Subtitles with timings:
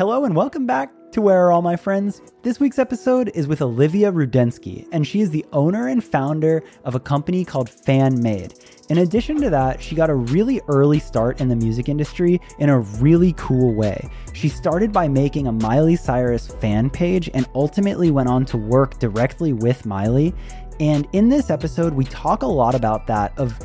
[0.00, 2.22] Hello and welcome back to Where Are All My Friends?
[2.40, 6.94] This week's episode is with Olivia Rudensky, and she is the owner and founder of
[6.94, 8.54] a company called Fan Made.
[8.88, 12.70] In addition to that, she got a really early start in the music industry in
[12.70, 14.08] a really cool way.
[14.32, 18.98] She started by making a Miley Cyrus fan page and ultimately went on to work
[19.00, 20.32] directly with Miley.
[20.80, 23.58] And in this episode, we talk a lot about that of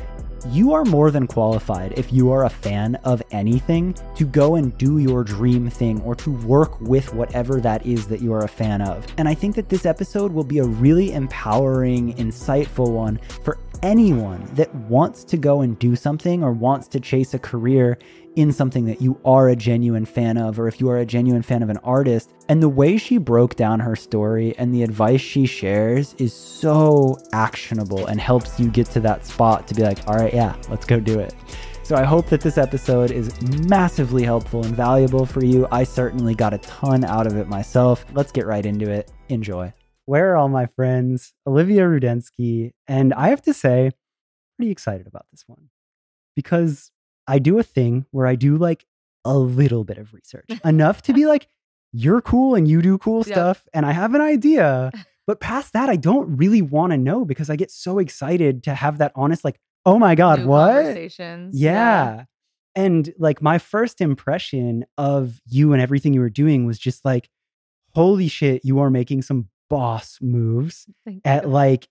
[0.52, 4.76] you are more than qualified if you are a fan of anything to go and
[4.78, 8.48] do your dream thing or to work with whatever that is that you are a
[8.48, 9.06] fan of.
[9.18, 14.44] And I think that this episode will be a really empowering, insightful one for anyone
[14.54, 17.98] that wants to go and do something or wants to chase a career
[18.36, 21.42] in something that you are a genuine fan of, or if you are a genuine
[21.42, 22.30] fan of an artist.
[22.48, 27.18] And the way she broke down her story and the advice she shares is so
[27.32, 30.86] actionable and helps you get to that spot to be like, all right, yeah, let's
[30.86, 31.34] go do it.
[31.82, 35.66] So I hope that this episode is massively helpful and valuable for you.
[35.70, 38.04] I certainly got a ton out of it myself.
[38.12, 39.10] Let's get right into it.
[39.28, 39.72] Enjoy.
[40.04, 41.32] Where are all my friends?
[41.46, 42.72] Olivia Rudensky.
[42.86, 43.92] And I have to say,
[44.56, 45.68] pretty excited about this one
[46.34, 46.90] because
[47.26, 48.86] I do a thing where I do like
[49.24, 51.48] a little bit of research, enough to be like,
[51.92, 53.26] you're cool and you do cool Yep.
[53.26, 53.68] stuff.
[53.74, 54.92] And I have an idea.
[55.26, 58.74] But past that, I don't really want to know because I get so excited to
[58.76, 60.72] have that honest, like, oh my God, New what?
[60.72, 61.60] Conversations.
[61.60, 62.26] Yeah.
[62.76, 67.28] And like my first impression of you and everything you were doing was just like,
[67.92, 71.48] holy shit, you are making some boss moves Thank at you.
[71.50, 71.88] like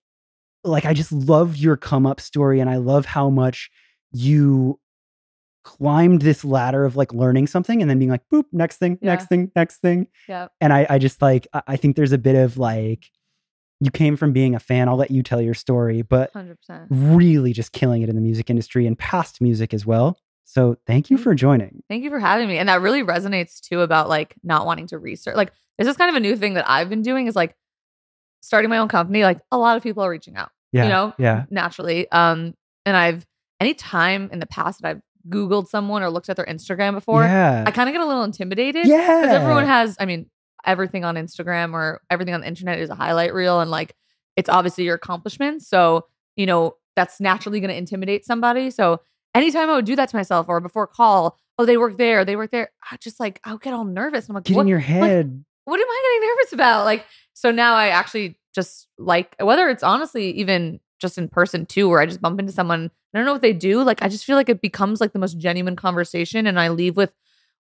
[0.64, 3.70] like I just love your come up story and I love how much
[4.12, 4.80] you
[5.66, 9.26] climbed this ladder of like learning something and then being like boop next thing next
[9.26, 10.52] thing next thing Yep.
[10.60, 13.10] and I I just like I I think there's a bit of like
[13.80, 16.86] you came from being a fan I'll let you tell your story but 100%.
[16.90, 21.10] really just killing it in the music industry and past music as well so thank
[21.10, 22.56] you for joining Thank you for having me.
[22.58, 25.34] And that really resonates too about like not wanting to research.
[25.34, 27.56] Like, this is kind of a new thing that I've been doing is like
[28.42, 29.24] starting my own company.
[29.24, 32.08] Like, a lot of people are reaching out, yeah you know, yeah naturally.
[32.12, 32.54] Um,
[32.84, 33.26] and I've,
[33.58, 37.22] any time in the past that I've Googled someone or looked at their Instagram before,
[37.22, 38.86] yeah I kind of get a little intimidated.
[38.86, 40.30] yeah Because everyone has, I mean,
[40.64, 43.94] everything on Instagram or everything on the internet is a highlight reel and like
[44.36, 45.68] it's obviously your accomplishments.
[45.68, 46.06] So,
[46.36, 48.70] you know, that's naturally going to intimidate somebody.
[48.70, 49.00] So,
[49.34, 52.36] anytime I would do that to myself or before call, oh, they work there, they
[52.36, 54.28] work there, I just like, I'll get all nervous.
[54.28, 56.84] I'm like, get what, in your head what am I getting nervous about?
[56.84, 57.04] Like,
[57.34, 62.00] so now I actually just like, whether it's honestly even just in person too, where
[62.00, 63.82] I just bump into someone, I don't know what they do.
[63.82, 66.46] Like, I just feel like it becomes like the most genuine conversation.
[66.46, 67.12] And I leave with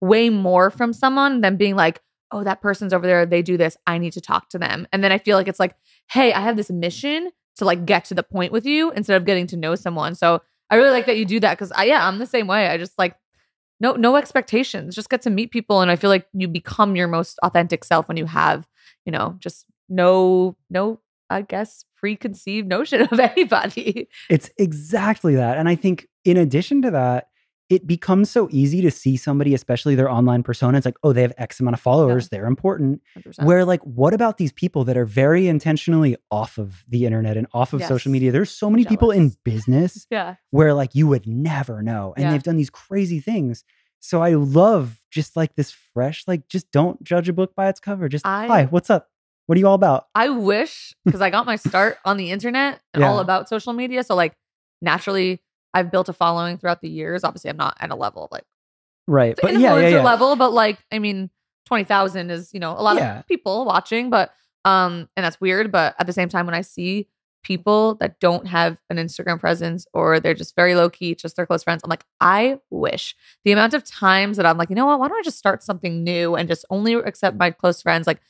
[0.01, 2.01] way more from someone than being like,
[2.33, 3.27] oh, that person's over there.
[3.27, 3.77] They do this.
[3.87, 4.87] I need to talk to them.
[4.93, 5.75] And then I feel like it's like,
[6.11, 9.27] hey, I have this mission to like get to the point with you instead of
[9.27, 10.15] getting to know someone.
[10.15, 12.69] So I really like that you do that because I, yeah, I'm the same way.
[12.69, 13.17] I just like,
[13.81, 14.95] no, no expectations.
[14.95, 18.07] Just get to meet people, and I feel like you become your most authentic self
[18.09, 18.69] when you have,
[19.07, 24.09] you know, just no, no, I guess preconceived notion of anybody.
[24.29, 25.57] It's exactly that.
[25.59, 27.29] And I think in addition to that,
[27.69, 30.77] it becomes so easy to see somebody, especially their online persona.
[30.77, 33.01] It's like, oh, they have X amount of followers, they're important.
[33.17, 33.45] 100%.
[33.45, 37.47] Where, like, what about these people that are very intentionally off of the internet and
[37.55, 38.33] off of social media?
[38.33, 42.13] There's so many people in business yeah, where, like, you would never know.
[42.17, 42.33] And Yeah.
[42.33, 43.63] they've done these crazy things.
[44.01, 47.79] So I love just like this fresh, like, just don't judge a book by its
[47.79, 48.09] cover.
[48.09, 49.10] Just, I- hi, what's up?
[49.51, 50.07] What are you all about?
[50.15, 54.05] I wish because I got my start on the internet and all about social media.
[54.05, 54.37] So like
[54.81, 55.43] naturally,
[55.75, 57.25] I've built a following throughout the years.
[57.25, 58.45] Obviously, I'm not at a level of like
[59.09, 59.37] Right.
[59.43, 60.03] But yeah, yeah, yeah.
[60.05, 61.31] level, but like I mean,
[61.67, 63.19] twenty thousand is you know a lot Yeah.
[63.19, 64.31] of people watching, but
[64.65, 65.73] um, and that's weird.
[65.73, 67.09] But at the same time, when I see
[67.43, 71.45] people that don't have an Instagram presence or they're just very low key, just their
[71.47, 74.87] close friends, I'm like, I wish the amount of times that I'm like, you know
[74.87, 78.07] what, why don't I just start something new and just only accept my close friends?
[78.07, 78.21] Like,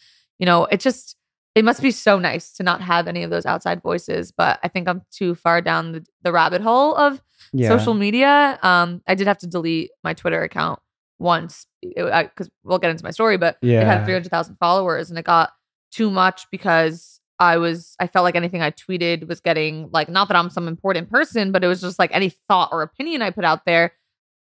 [0.40, 1.16] you know, it just
[1.54, 4.32] it must be so nice to not have any of those outside voices.
[4.32, 7.20] But I think I'm too far down the, the rabbit hole of
[7.52, 7.68] yeah.
[7.68, 8.58] social media.
[8.62, 10.78] Um, I did have to delete my Twitter account
[11.18, 15.50] once because we'll get into my story, but it had 300,000 followers and it got
[15.92, 20.28] too much because I was, I felt like anything I tweeted was getting like, not
[20.28, 23.30] that I'm some important person, but it was just like any thought or opinion I
[23.30, 23.92] put out there,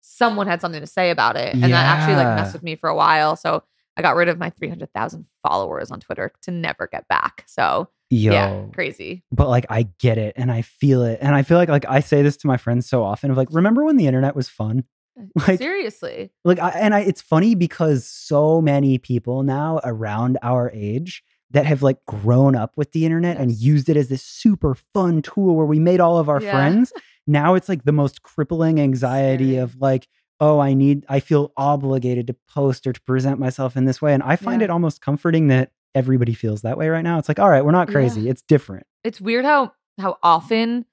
[0.02, 1.54] someone had something to say about it.
[1.54, 2.36] And that actually like Yeah.
[2.36, 3.36] messed with me for a while.
[3.36, 3.64] So
[4.00, 7.44] I got rid of my 300,000 followers on Twitter to never get back.
[7.48, 8.32] So Yo.
[8.32, 9.24] yeah, crazy.
[9.32, 11.20] but like I get it and I feel it.
[11.22, 13.50] And I feel like like I say this to my friends so often of like,
[13.52, 14.86] remember when the internet was fun?
[15.20, 16.32] Uh, like Seriously.
[16.46, 21.66] like I, and I it's funny because so many people now around our age that
[21.66, 25.56] have like grown up with the internet and used it as this super fun tool
[25.56, 26.52] where we made all of our Yeah.
[26.52, 26.94] friends.
[27.28, 29.58] Now it's like the most crippling anxiety Scary.
[29.58, 30.08] of like,
[30.42, 34.14] oh, I need, I feel obligated to post or to present myself in this way.
[34.14, 34.66] And I find Yeah.
[34.66, 37.18] it almost comforting that everybody feels that way right now.
[37.20, 37.94] It's like, all right, we're not Yeah.
[37.94, 38.30] crazy.
[38.30, 38.86] It's different.
[39.04, 40.86] it's weird how how often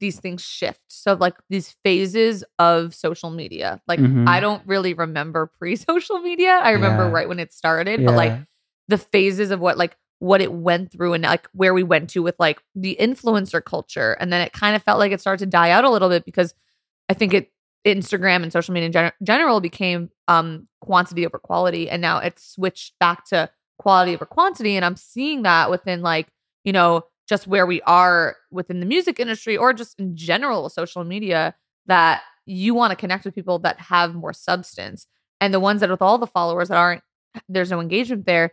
[0.00, 0.80] these things shift.
[0.88, 3.80] So like these phases of social media.
[3.88, 4.28] Like Mhm.
[4.28, 6.60] I don't really remember pre-social media.
[6.62, 7.10] I remember Yeah.
[7.10, 8.38] right when it started, but like
[8.86, 12.22] the phases of what like what it went through and like where we went to
[12.22, 15.50] with like the influencer culture and then it kind of felt like it started to
[15.50, 16.54] die out a little bit because
[17.08, 17.52] i think it
[17.86, 22.54] instagram and social media in gen- general became um quantity over quality and now it's
[22.54, 23.48] switched back to
[23.78, 26.28] quality over quantity and i'm seeing that within like
[26.64, 31.04] you know just where we are within the music industry or just in general social
[31.04, 31.54] media
[31.86, 35.06] that you want to connect with people that have more substance
[35.40, 37.02] and the ones that with all the followers that aren't
[37.48, 38.52] there's no engagement there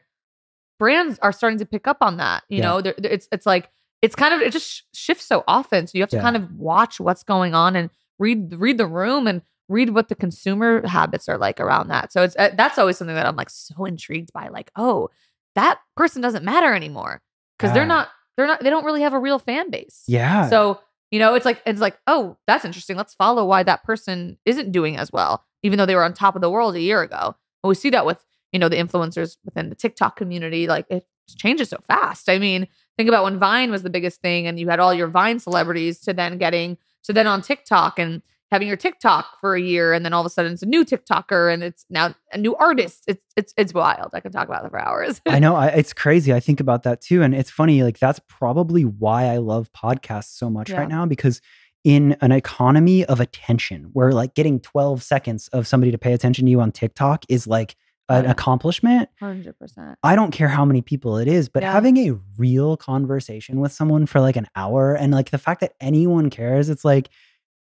[0.77, 2.63] brands are starting to pick up on that you Yeah.
[2.65, 3.69] know They're- they're- it's it's like
[4.01, 6.21] it's kind of it just sh- shifts so often so you have to Yeah.
[6.21, 7.89] kind of watch what's going on and
[8.19, 12.21] read read the room and read what the consumer habits are like around that so
[12.23, 15.09] it's uh, that's always something that i'm like so intrigued by like oh
[15.55, 17.21] that person doesn't matter anymore
[17.57, 20.49] because they're not they're not they don't really have a real fan base Yeah.
[20.49, 20.79] so,
[21.11, 22.97] you know, it's like it's like, oh, that's interesting.
[22.97, 26.35] Let's follow why that person isn't doing as well, even though they were on top
[26.35, 27.35] of the world a year ago.
[27.63, 30.67] And we see that with, you know, the influencers within the TikTok community.
[30.67, 31.05] Like it
[31.37, 32.27] changes so fast.
[32.27, 32.67] I mean,
[32.97, 36.01] think about when Vine was the biggest thing and you had all your Vine celebrities
[36.01, 38.21] to then getting to then on TikTok and
[38.51, 40.85] having your TikTok for a year and then all of a sudden it's a new
[40.85, 43.03] TikToker and it's now a new artist.
[43.07, 44.11] It's it's it's wild.
[44.13, 45.19] I can talk about that for hours.
[45.25, 46.31] I know I, it's crazy.
[46.33, 47.23] I think about that too.
[47.23, 50.79] And it's funny, like, that's probably why I love podcasts so much Yeah.
[50.79, 51.41] right now because
[51.83, 56.45] in an economy of attention where like getting 12 seconds of somebody to pay attention
[56.45, 57.75] to you on TikTok is like
[58.09, 58.31] an Yeah.
[58.31, 59.09] accomplishment.
[59.19, 59.97] Hundred percent.
[60.03, 61.71] I don't care how many people it is, but Yeah.
[61.71, 65.73] having a real conversation with someone for like an hour and like the fact that
[65.81, 67.09] anyone cares, it's like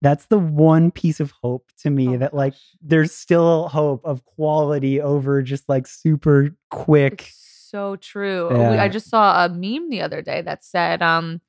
[0.03, 2.63] that's the one piece of hope to me Oh that like gosh.
[2.83, 7.23] there's still hope of quality over just like super quick.
[7.29, 8.49] It's so true.
[8.51, 11.41] We- I just saw a meme the other day that said um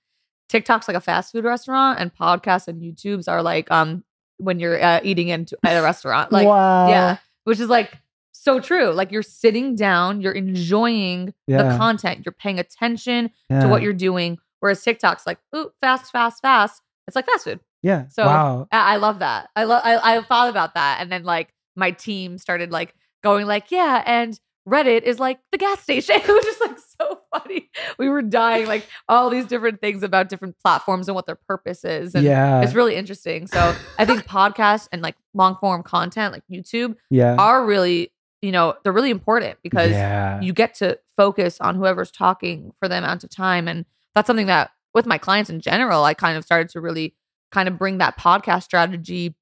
[0.48, 4.04] TikTok's like a fast food restaurant and podcasts and YouTubes are like um
[4.38, 6.32] when you're uh, eating into at a restaurant.
[6.32, 6.88] Like wow.
[6.88, 7.98] yeah, which is like
[8.46, 8.92] so true.
[8.92, 14.38] Like you're sitting down, you're enjoying the content, you're paying attention to what you're doing.
[14.60, 16.82] Whereas TikTok's like, ooh, fast, fast, fast.
[17.08, 17.60] It's like fast food.
[17.84, 18.08] Yeah.
[18.08, 18.68] So- wow.
[18.72, 19.50] I, I love that.
[19.56, 19.82] I love.
[19.84, 24.02] I, I thought about that, and then like my team started like going like, yeah,
[24.06, 26.16] and Reddit is like the gas station.
[26.16, 27.70] it was just like so funny.
[28.00, 31.86] We were dying like all these different things about different platforms and what their purpose
[31.86, 32.62] is, and yeah.
[32.62, 33.46] it's really interesting.
[33.48, 37.36] So I think podcasts and like long form content like YouTube yeah.
[37.36, 38.12] are really,
[38.46, 40.40] you know, they're really important because yeah.
[40.40, 43.68] you get to focus on whoever's talking for the amount of time.
[43.68, 47.16] And that's something that with my clients in general, I kind of started to really
[47.52, 49.36] kind of bring that podcast strategy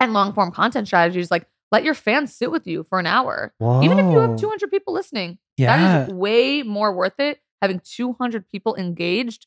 [0.00, 1.30] and long form content strategies.
[1.30, 3.54] Like let your fans sit with you for an hour.
[3.60, 5.76] Even if you have 200 people listening, yeah.
[5.76, 9.46] that is way more worth it having 200 people engaged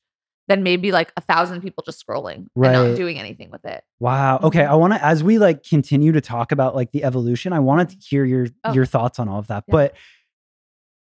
[0.51, 2.73] than maybe like a thousand people just scrolling and Right.
[2.73, 3.83] not doing anything with it.
[3.99, 4.39] Wow.
[4.43, 4.63] Okay.
[4.63, 4.79] I mm-hmm.
[4.79, 7.97] want to, as we like continue to talk about like the evolution, I wanted to
[8.05, 8.73] hear your Oh.
[8.73, 9.63] your thoughts on all of that.
[9.67, 9.71] Yeah.
[9.71, 9.95] But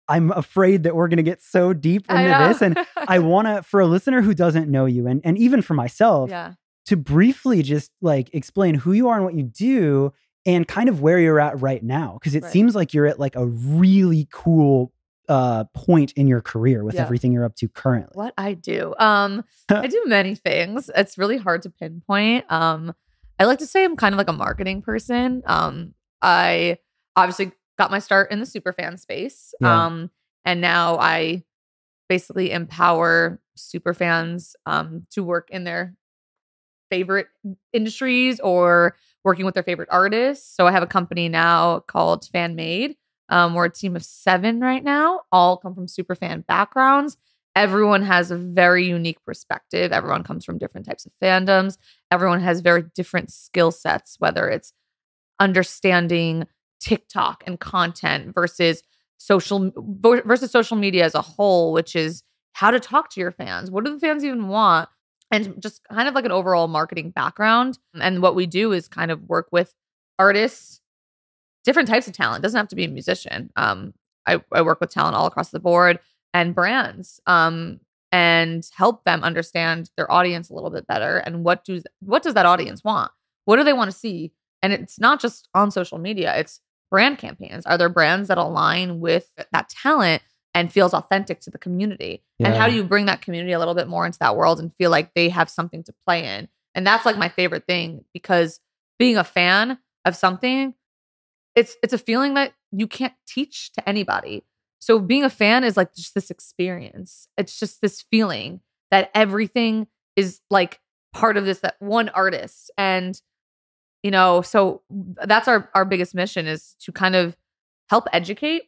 [0.07, 3.79] I'm afraid that we're gonna get so deep into this, and I want to, for
[3.79, 6.53] a listener who doesn't know you, and and even for myself, yeah.
[6.87, 10.11] to briefly just like explain who you are and what you do,
[10.45, 12.51] and kind of where you're at right now, because it Right.
[12.51, 14.91] seems like you're at like a really cool
[15.31, 17.03] uh point in your career with Yeah.
[17.03, 18.11] everything you're up to currently.
[18.13, 18.93] What I do.
[18.99, 20.91] Um, I do many things.
[20.95, 22.45] It's really hard to pinpoint.
[22.51, 22.93] Um,
[23.39, 25.41] I like to say I'm kind of like a marketing person.
[25.45, 26.79] Um, I
[27.15, 29.53] obviously got my start in the superfan space.
[29.61, 29.85] Yeah.
[29.85, 30.11] Um,
[30.43, 31.43] and now I
[32.09, 35.95] basically empower superfans um to work in their
[36.89, 37.27] favorite
[37.71, 40.53] industries or working with their favorite artists.
[40.55, 42.95] So I have a company now called Fan Made.
[43.31, 47.17] Um, we're a team of seven right now, all come from super fan backgrounds.
[47.55, 49.91] Everyone has a very unique perspective.
[49.91, 51.77] Everyone comes from different types of fandoms.
[52.11, 54.73] Everyone has very different skill sets, whether it's
[55.39, 56.45] understanding
[56.79, 58.83] TikTok and content versus
[59.17, 62.23] social versus social media as a whole, which is
[62.53, 63.71] how to talk to your fans.
[63.71, 64.89] What do the fans even want?
[65.29, 67.79] And just kind of like an overall marketing background.
[67.93, 69.73] And what we do is kind of work with
[70.19, 70.80] artists,
[71.63, 72.39] different types of talent.
[72.39, 73.51] It doesn't have to be a musician.
[73.55, 73.93] Um,
[74.27, 75.99] I, I work with talent all across the board
[76.33, 77.79] and brands um,
[78.11, 82.33] and help them understand their audience a little bit better and what do what does
[82.35, 83.11] that audience want?
[83.45, 84.31] What do they want to see?
[84.61, 87.65] And it's not just on social media, it's brand campaigns.
[87.65, 90.21] Are there brands that align with that talent
[90.53, 92.21] and feels authentic to the community?
[92.39, 94.73] And how do you bring that community a little bit more into that world and
[94.75, 96.49] feel like they have something to play in?
[96.75, 98.59] And that's like my favorite thing because
[98.99, 100.73] being a fan of something
[101.55, 104.43] it's it's a feeling that you can't teach to anybody.
[104.79, 107.27] So being a fan is like just this experience.
[107.37, 110.79] It's just this feeling that everything is like
[111.13, 113.21] part of this that one artist and
[114.03, 114.81] you know so
[115.25, 117.35] that's our our biggest mission is to kind of
[117.89, 118.63] help educate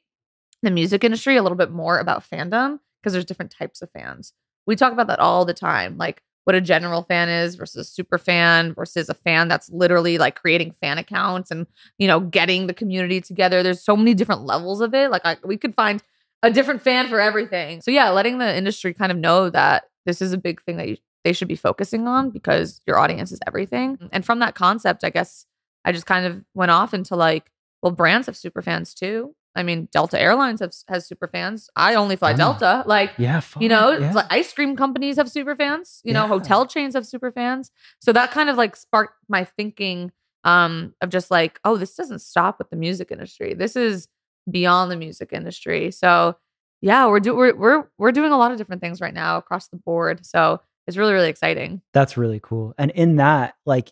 [0.61, 4.33] the music industry a little bit more about fandom because there's different types of fans
[4.65, 7.89] we talk about that all the time like what a general fan is versus a
[7.89, 12.67] super fan versus a fan that's literally like creating fan accounts and you know getting
[12.67, 13.63] the community together.
[13.63, 15.11] There's so many different levels of it.
[15.11, 16.01] Like I, we could find
[16.41, 17.81] a different fan for everything.
[17.81, 20.89] So yeah letting the industry kind of know that this is a big thing that
[20.89, 23.97] you, they should be focusing on because your audience is everything.
[24.11, 25.45] And from that concept i guess
[25.85, 27.49] i just kind of went off into like
[27.81, 31.69] well brands have super fans too I mean, Delta Airlines has has super fans.
[31.75, 32.37] I only fly Oh.
[32.37, 32.83] Delta.
[32.87, 34.11] Like, Yeah, you know, yeah.
[34.13, 36.01] like ice cream companies have super fans.
[36.03, 37.69] You know, hotel chains have super fans.
[37.99, 40.11] So that kind of like sparked my thinking
[40.43, 43.53] um, of just like, oh, this doesn't stop with the music industry.
[43.53, 44.07] This is
[44.49, 45.91] beyond the music industry.
[45.91, 46.35] So
[46.81, 49.67] yeah, we're do we're we're we're doing a lot of different things right now across
[49.69, 50.25] the board.
[50.25, 51.81] So it's really really exciting.
[51.93, 52.73] That's really cool.
[52.77, 53.91] And in that, like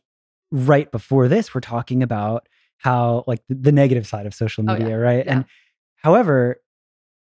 [0.52, 2.50] right before this, we're talking about
[2.82, 4.80] how like the, the negative side of social Oh, yeah.
[4.80, 5.26] media, right?
[5.26, 5.32] Yeah.
[5.34, 5.46] And
[5.98, 6.62] however,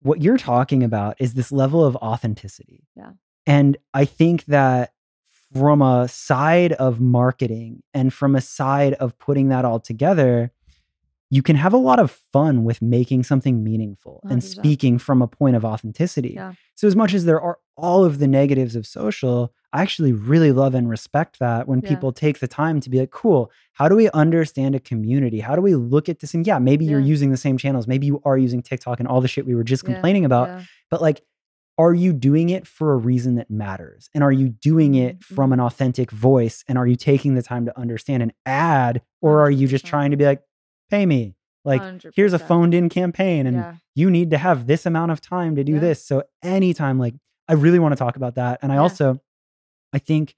[0.01, 2.83] what you're talking about is this level of authenticity.
[2.95, 3.12] Yeah.
[3.47, 4.93] And I think that
[5.53, 10.51] from a side of marketing and from a side of putting that all together,
[11.36, 15.27] you can have a lot of fun with making something meaningful and speaking from a
[15.27, 16.34] point of authenticity.
[16.36, 16.54] Yeah.
[16.75, 19.38] So, as much as there are all of the negatives of social,
[19.74, 21.89] I actually really love and respect that when Yeah.
[21.89, 25.39] people take the time to be like, cool, how do we understand a community?
[25.42, 26.34] How do we look at this?
[26.34, 27.86] And yeah, maybe you're using the same channels.
[27.88, 30.48] Maybe you are using TikTok and all the shit we were just Yeah, complaining about.
[30.50, 30.62] Yeah.
[30.89, 31.22] But like,
[31.77, 34.10] are you doing it for a reason that matters?
[34.13, 36.63] And are you doing it Mhm, from an authentic voice?
[36.70, 39.01] And are you taking the time to understand and add?
[39.22, 40.42] Or are you just trying to be like,
[40.89, 41.36] pay me?
[41.63, 41.82] Like,
[42.15, 43.75] here's a phoned in campaign and yeah.
[43.96, 45.80] you need to have this amount of time to do Yeah.
[45.80, 46.06] this.
[46.06, 47.15] So anytime, like
[47.48, 48.60] I really want to talk about that.
[48.62, 48.82] And I Yeah.
[48.82, 49.20] also,
[49.94, 50.36] I think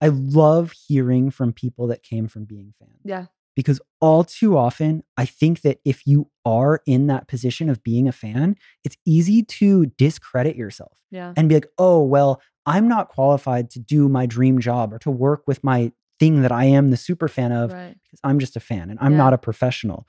[0.00, 3.00] I love hearing from people that came from being fans.
[3.04, 3.26] Yeah.
[3.54, 8.06] Because all too often, I think that if you are in that position of being
[8.06, 11.32] a fan, it's easy to discredit yourself Yeah.
[11.36, 15.10] and be like, oh, well, I'm not qualified to do my dream job or to
[15.10, 17.96] work with my thing that I am the super fan of Right.
[18.04, 19.18] because I'm just a fan and I'm Yeah.
[19.18, 20.06] not a professional.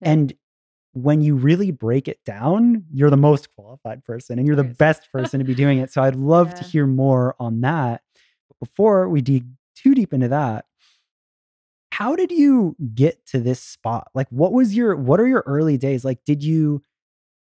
[0.00, 0.12] Yeah.
[0.12, 0.32] And
[0.92, 5.10] when you really break it down, you're the most qualified person and you're the best
[5.12, 5.92] person to be doing it.
[5.92, 8.02] So I'd love to hear more on that.
[8.48, 9.44] But before we dig
[9.76, 10.66] too deep into that,
[11.92, 14.08] how did you get to this spot?
[14.14, 16.04] Like what was your what are your early days?
[16.04, 16.82] Like did you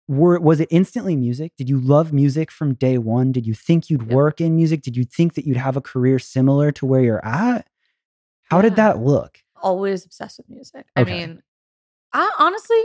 [0.09, 1.53] were was it instantly music?
[1.57, 3.33] Did you love music from day 1?
[3.33, 4.15] Did you think you'd Yeah.
[4.15, 4.83] work in music?
[4.83, 7.67] Did you think that you'd have a career similar to where you're at?
[8.51, 9.39] How did that look?
[9.63, 10.87] always obsessed with music.
[10.95, 11.43] I mean,
[12.13, 12.83] I honestly,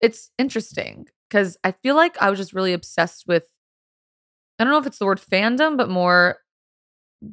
[0.00, 3.44] it's interesting because I feel like I was just really obsessed with.
[4.58, 6.38] I don't know if it's the word fandom, but more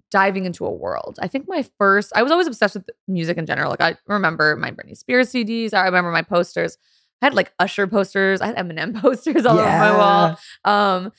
[0.10, 1.20] diving into a world.
[1.22, 3.70] I think my first, I was always obsessed with music in general.
[3.70, 5.74] Like I remember my Britney Spears CDs.
[5.74, 6.78] I remember my posters.
[7.22, 8.42] I had like Usher posters.
[8.42, 10.40] I had Eminem posters all over my wall.
[10.66, 11.12] Um,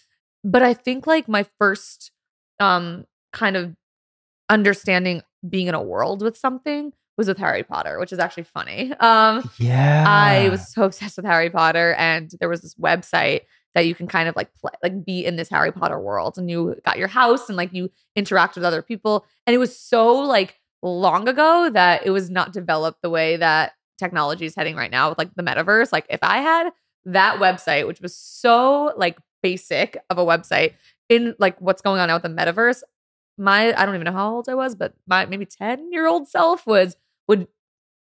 [0.42, 2.11] but I think like my first
[2.59, 3.75] um kind of
[4.50, 8.92] understanding being in a world with something was with Harry Potter, which is actually funny.
[9.00, 10.04] Um, Yeah.
[10.06, 13.42] I was so obsessed with Harry Potter, and there was this website
[13.75, 16.50] that you can kind of like play, like be in this Harry Potter world, and
[16.50, 20.14] you got your house and like you interact with other people, and it was so
[20.14, 24.90] like long ago that it was not developed the way that technology is heading right
[24.90, 25.92] now with like the metaverse.
[25.92, 26.70] Like if I had
[27.04, 30.75] that website, which was so like basic of a website
[31.08, 32.82] in like what's going on now with the metaverse,
[33.38, 36.28] my I don't even know how old I was, but my maybe 10 year old
[36.28, 36.96] self was
[37.28, 37.48] would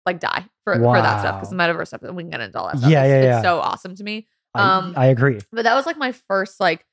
[0.05, 2.67] like die for, for that stuff because the metaverse stuff we can get into all
[2.67, 2.91] that stuff.
[2.91, 4.27] Yeah, it's, yeah, it's so awesome to me.
[4.53, 5.39] I, um, I agree.
[5.51, 6.85] But that was like my first like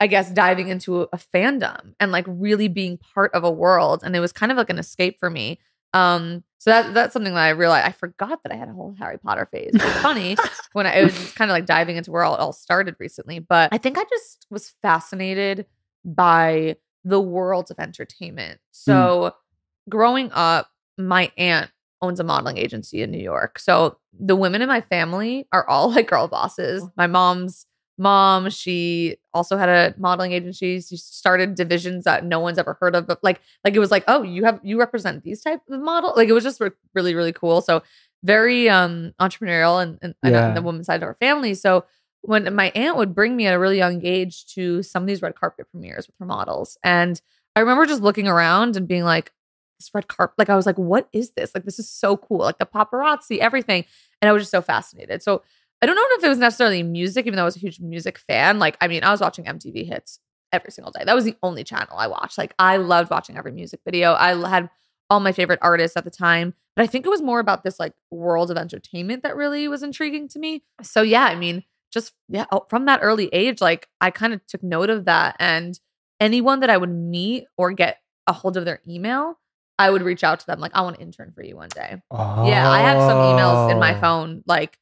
[0.00, 4.02] I guess diving into a, a fandom and like really being part of a world
[4.04, 5.58] and it was kind of like an escape for me.
[5.94, 8.94] Um so that that's something that I realized I forgot that I had a whole
[8.98, 9.70] Harry Potter phase.
[9.74, 10.36] It was funny
[10.72, 12.96] when I, it was just kind of like diving into where all, it all started
[12.98, 15.66] recently, but I think I just was fascinated
[16.04, 16.76] by
[17.08, 18.60] the worlds of entertainment.
[18.70, 19.34] So
[19.88, 21.70] growing up, my aunt
[22.02, 23.58] owns a modeling agency in New York.
[23.58, 26.84] So the women in my family are all like girl bosses.
[26.96, 27.66] My mom's
[28.00, 30.80] mom, she also had a modeling agency.
[30.80, 34.04] She started divisions that no one's ever heard of, but like like it was like,
[34.06, 37.14] "Oh, you have you represent these type of model." Like it was just re- really
[37.14, 37.60] really cool.
[37.60, 37.82] So
[38.24, 40.48] very um entrepreneurial and, and, and Yeah.
[40.48, 41.54] on the women's side of our family.
[41.54, 41.84] So
[42.22, 45.22] when my aunt would bring me at a really young age to some of these
[45.22, 47.20] red carpet premieres with her models and
[47.56, 49.32] I remember just looking around and being like,
[49.78, 50.38] this red carpet.
[50.38, 51.54] Like I was like, what is this?
[51.54, 52.38] Like this is so cool.
[52.38, 53.84] Like the paparazzi, everything.
[54.20, 55.22] And I was just so fascinated.
[55.22, 55.42] So
[55.80, 58.18] I don't know if it was necessarily music, even though I was a huge music
[58.18, 58.58] fan.
[58.58, 60.18] Like, I mean, I was watching MTV hits
[60.52, 61.04] every single day.
[61.04, 62.38] That was the only channel I watched.
[62.38, 64.14] Like, I loved watching every music video.
[64.14, 64.70] I had
[65.10, 66.54] all my favorite artists at the time.
[66.74, 69.82] But I think it was more about this like world of entertainment that really was
[69.82, 70.62] intriguing to me.
[70.82, 74.44] So yeah, I mean, just yeah, oh, from that early age, like I kind of
[74.46, 75.36] took note of that.
[75.38, 75.78] And
[76.20, 79.38] anyone that I would meet or get a hold of their email,
[79.78, 82.02] I would reach out to them like, I want to intern for you one day.
[82.10, 82.48] Oh.
[82.48, 84.00] Yeah, I have some emails in my oh.
[84.00, 84.78] phone, like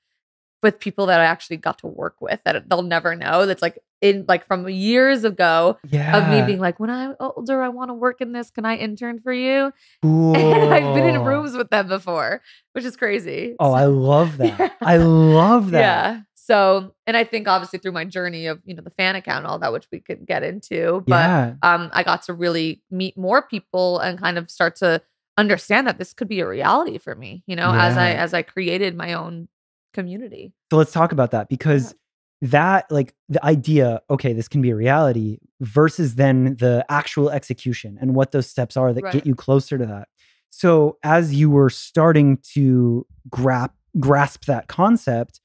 [0.63, 3.47] with people that I actually got to work with that they'll never know.
[3.47, 6.17] That's like in like from years ago Yeah.
[6.17, 8.51] of me being like, when I'm older, I want to work in this.
[8.51, 9.73] Can I intern for you?
[10.03, 10.35] cool.
[10.37, 13.55] And I've been in rooms with them before, which is crazy.
[13.61, 14.59] Oh, I love that.
[14.59, 14.69] Yeah.
[14.81, 15.81] I love that.
[15.81, 16.21] Yeah.
[16.47, 19.47] So, and I think obviously through my journey of, you know, the fan account and
[19.49, 21.55] all that, which we could get into, but yeah.
[21.63, 25.03] um, I got to really meet more people and kind of start to
[25.37, 28.43] understand that this could be a reality for me, you know, as I as I
[28.43, 29.49] created my own
[29.93, 30.53] community.
[30.71, 31.97] So let's talk about that because
[32.43, 37.99] that, like, the idea, okay, this can be a reality versus then the actual execution
[38.01, 39.13] and what those steps are that Right.
[39.13, 40.07] get you closer to that.
[40.51, 45.41] So as you were starting to grasp grasp that concept,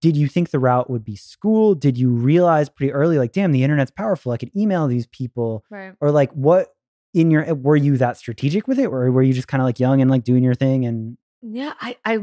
[0.00, 1.74] did you think the route would be school?
[1.74, 4.32] Did you realize pretty early, like, damn, the internet's powerful.
[4.32, 5.94] I could email these people, Right.
[6.00, 6.74] or like, what
[7.12, 9.80] in your were you that strategic with it, or were you just kind of like
[9.80, 12.18] young and like doing your thing and Yeah, I, I,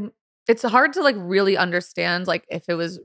[0.48, 2.98] it's hard to like really understand like if it was,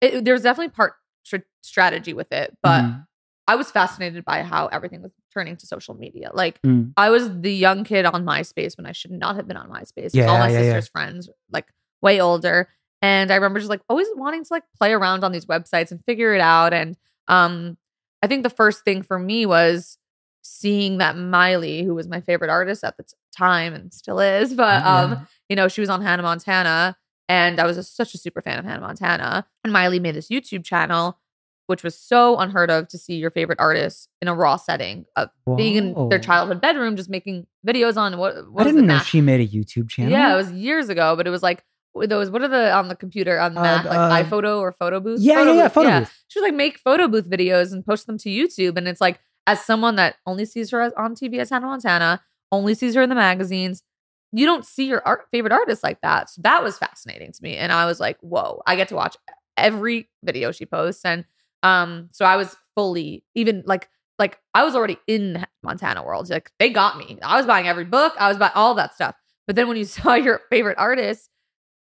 [0.00, 3.04] it, there's definitely part str- strategy with it, but Mhm.
[3.48, 6.30] I was fascinated by how everything was turning to social media.
[6.34, 6.92] Like Mm.
[6.96, 10.12] I was the young kid on MySpace when I should not have been on MySpace.
[10.12, 10.62] 'cause all my yeah, yeah.
[10.74, 11.66] sister's friends, like
[12.02, 12.68] way older.
[13.02, 16.04] And I remember just like always wanting to like play around on these websites and
[16.04, 16.72] figure it out.
[16.74, 16.96] And
[17.28, 17.76] um,
[18.22, 19.98] I think the first thing for me was
[20.42, 24.54] seeing that Miley, who was my favorite artist at the t- time and still is,
[24.54, 25.20] but um, Yeah.
[25.48, 26.96] you know, she was on Hannah Montana,
[27.28, 29.46] and I was a, such a super fan of Hannah Montana.
[29.62, 31.18] And Miley made this YouTube channel,
[31.66, 35.28] which was so unheard of to see your favorite artist in a raw setting of
[35.56, 38.50] being in their childhood bedroom, just making videos on what.
[38.50, 39.06] what I didn't know Mac?
[39.06, 40.10] she made a YouTube channel.
[40.10, 41.62] Yeah, it was years ago, but it was like
[42.06, 42.30] those.
[42.30, 45.00] What are the on the computer on the Uh, Mac, like uh, iPhoto or photo
[45.00, 45.20] booth?
[45.20, 46.24] Yeah, yeah, yeah, photo booth.
[46.28, 49.20] She was like make photo booth videos and post them to YouTube, and it's like
[49.46, 52.20] as someone that only sees her as, on TV as Hannah Montana,
[52.52, 53.82] only sees her in the magazines.
[54.30, 56.28] You don't see your art, favorite artist like that.
[56.28, 57.56] So that was fascinating to me.
[57.56, 59.16] And I was like, whoa, I get to watch
[59.56, 61.02] every video she posts.
[61.04, 61.24] And
[61.62, 66.28] um, so I was fully even like like I was already in Montana world.
[66.28, 67.18] Like they got me.
[67.22, 68.12] I was buying every book.
[68.18, 69.14] I was buying all that stuff.
[69.46, 71.30] But then when you saw your favorite artist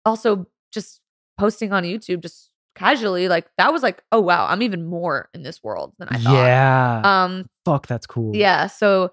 [0.05, 1.01] also just
[1.39, 5.43] posting on YouTube just casually, like that was like, oh wow, I'm even more in
[5.43, 6.33] this world than I thought.
[6.35, 7.01] Yeah.
[7.05, 8.35] Um, Fuck, that's cool.
[8.35, 8.67] yeah.
[8.69, 9.13] So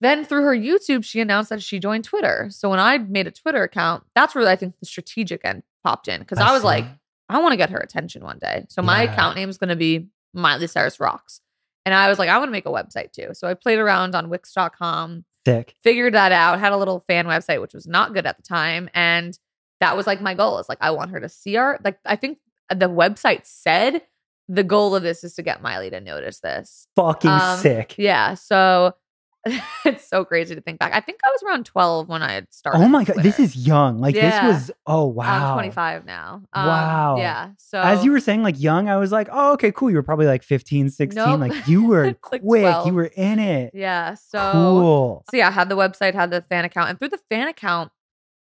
[0.00, 2.48] then through her YouTube, she announced that she joined Twitter.
[2.50, 6.06] So when I made a Twitter account, that's where I think the strategic end popped
[6.08, 6.66] in because I, was see.
[6.68, 6.84] like,
[7.28, 8.64] I want to get her attention one day.
[8.68, 9.12] So my Yeah.
[9.12, 11.40] account name is going to be Miley Cyrus Rocks.
[11.84, 13.30] And I was like, I want to make a website too.
[13.32, 15.74] So I played around on Wix.com, sick.
[15.82, 18.88] figured that out, had a little fan website, which was not good at the time.
[18.94, 19.36] And
[19.80, 22.16] that was like my goal is like, I want her to see our, like, I
[22.16, 22.38] think
[22.70, 24.02] the website said
[24.48, 26.86] the goal of this is to get Miley to notice this.
[26.96, 27.94] Fucking Um, sick.
[27.98, 28.34] Yeah.
[28.34, 28.94] So
[29.84, 30.92] it's so crazy to think back.
[30.92, 32.80] I think I was around 12 when I had started.
[32.82, 33.98] Oh my god, this is young.
[33.98, 34.48] Like Yeah.
[34.48, 34.70] this was.
[34.86, 35.50] Oh wow.
[35.50, 36.42] I'm 25 now.
[36.52, 37.16] Um, Wow.
[37.18, 37.50] Yeah.
[37.56, 39.90] So As you were saying, like young, I was like, oh, okay, cool.
[39.90, 41.14] You were probably like 15, 16.
[41.24, 41.40] Nope.
[41.40, 42.42] Like you were like quick.
[42.42, 42.86] 12.
[42.88, 43.70] You were in it.
[43.74, 44.14] yeah.
[44.14, 45.24] So cool.
[45.30, 47.92] so yeah, I had the website, had the fan account, and through the fan account,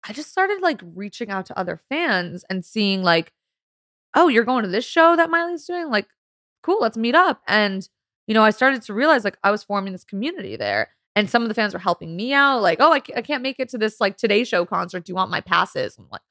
[0.06, 3.32] I just started like reaching out to other fans and seeing like,
[4.14, 5.90] oh, you're going to this show that Miley's doing?
[5.90, 6.06] Like,
[6.62, 7.40] cool, let's meet up.
[7.46, 7.88] And
[8.26, 10.90] you know, I started to realize like I was forming this community there.
[11.16, 13.60] And some of the fans were helping me out, like, oh, I, I can't make
[13.60, 15.04] it to this like Today Show concert.
[15.04, 15.96] Do you want my passes?
[15.96, 16.22] I'm like,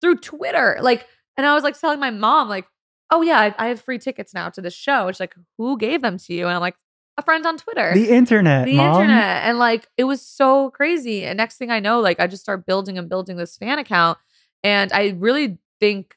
[0.00, 2.66] through Twitter, like, and I was like telling my mom, like,
[3.10, 5.06] oh yeah, I, I have free tickets now to this show.
[5.06, 6.46] It's like, who gave them to you?
[6.46, 6.74] And I'm like,
[7.18, 7.92] a friend on Twitter.
[7.94, 8.64] The internet.
[8.64, 9.02] the Mom.
[9.02, 9.44] internet.
[9.44, 11.24] And like it was so crazy.
[11.24, 14.18] And next thing i know like i just start building and building this fan account.
[14.64, 16.16] And i really think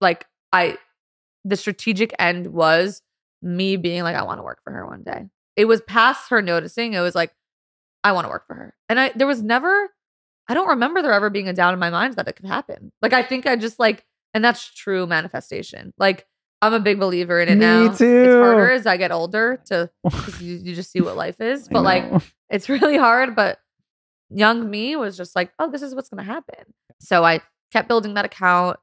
[0.00, 0.78] like i
[1.44, 3.02] the strategic end was
[3.42, 5.26] me being like i want to work for her one day.
[5.56, 6.92] It was past her noticing.
[6.94, 7.32] It was like
[8.04, 8.74] i want to work for her.
[8.88, 9.90] And i there was never
[10.48, 12.92] i don't remember there ever being a doubt in my mind that it could happen.
[13.02, 15.92] Like i think i just like and that's true manifestation.
[15.98, 16.26] Like
[16.62, 18.40] i'm a big believer in it Me now it's too.
[18.40, 19.90] harder as i get older to
[20.40, 22.04] you, you just see what life is but like
[22.50, 23.58] it's really hard but
[24.30, 27.40] young me was just like oh this is what's going to happen so i
[27.72, 28.76] kept building that account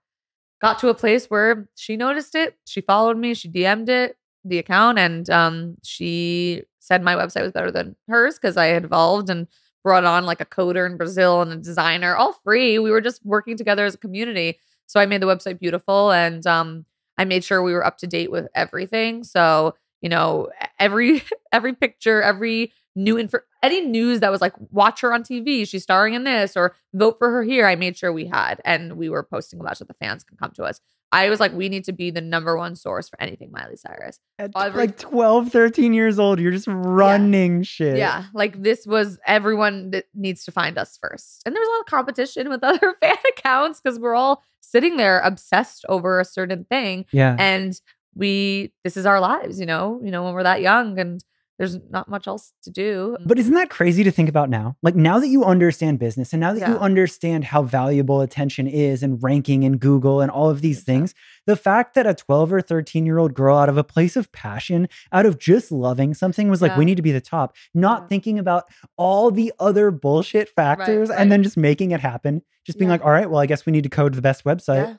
[0.61, 4.57] got to a place where she noticed it she followed me she dm'd it the
[4.57, 9.29] account and um she said my website was better than hers because i had evolved
[9.29, 9.47] and
[9.85, 12.79] brought on like a coder in Brazil and a designer, all free.
[12.79, 14.57] We were just working together as a community.
[14.87, 16.85] So I made the website beautiful and um,
[17.17, 19.23] I made sure we were up to date with everything.
[19.23, 20.49] So, you know,
[20.79, 25.67] every every picture, every new info any news that was like watch her on TV,
[25.67, 28.93] she's starring in this or vote for her here, I made sure we had and
[28.93, 30.79] we were posting about so the fans can come to us.
[31.11, 34.19] I was like, we need to be the number one source for anything Miley Cyrus.
[34.37, 37.97] At Every- like 12, 13 years old, you're just running shit.
[37.97, 41.41] Yeah, like this was everyone that needs to find us first.
[41.45, 44.97] And there was a lot of competition with other fan accounts because we're all sitting
[44.97, 47.05] there obsessed over a certain thing.
[47.11, 47.35] Yeah.
[47.39, 47.79] And
[48.15, 51.23] we, this is our lives, you know, you know, when we're that young and
[51.57, 53.15] there's not much else to do.
[53.25, 54.75] But isn't that crazy to think about now?
[54.83, 59.01] Like now that you understand business and now that you understand how valuable attention is
[59.01, 60.83] and ranking in Google and all of these Yeah.
[60.93, 61.13] things,
[61.45, 64.31] the fact that a 12 or 13 year old girl out of a place of
[64.33, 66.77] passion, out of just loving something was like, Yeah.
[66.79, 68.07] we need to be the top, not Yeah.
[68.07, 68.65] thinking about
[68.97, 71.19] all the other bullshit factors right.
[71.19, 72.41] and then just making it happen.
[72.65, 72.95] Just being Yeah.
[72.95, 74.95] like, all right, well, I guess we need to code the best website, yeah,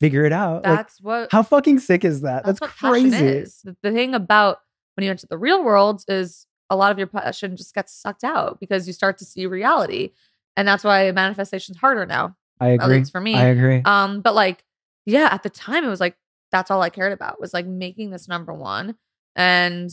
[0.00, 0.64] figure it out.
[0.64, 2.44] Like, that's what how fucking sick is that?
[2.44, 3.44] that's, That's, crazy.
[3.64, 4.58] the thing about
[4.96, 8.24] when you enter the real world is a lot of your passion just gets sucked
[8.24, 10.12] out because you start to see reality.
[10.56, 12.36] And that's why manifestation's harder now.
[12.60, 12.98] I At agree.
[12.98, 13.34] least for me.
[13.34, 13.82] I agree.
[13.84, 14.64] Um, but like,
[15.06, 16.16] yeah, at the time it was like
[16.50, 18.96] that's all I cared about was like making this number one.
[19.34, 19.90] And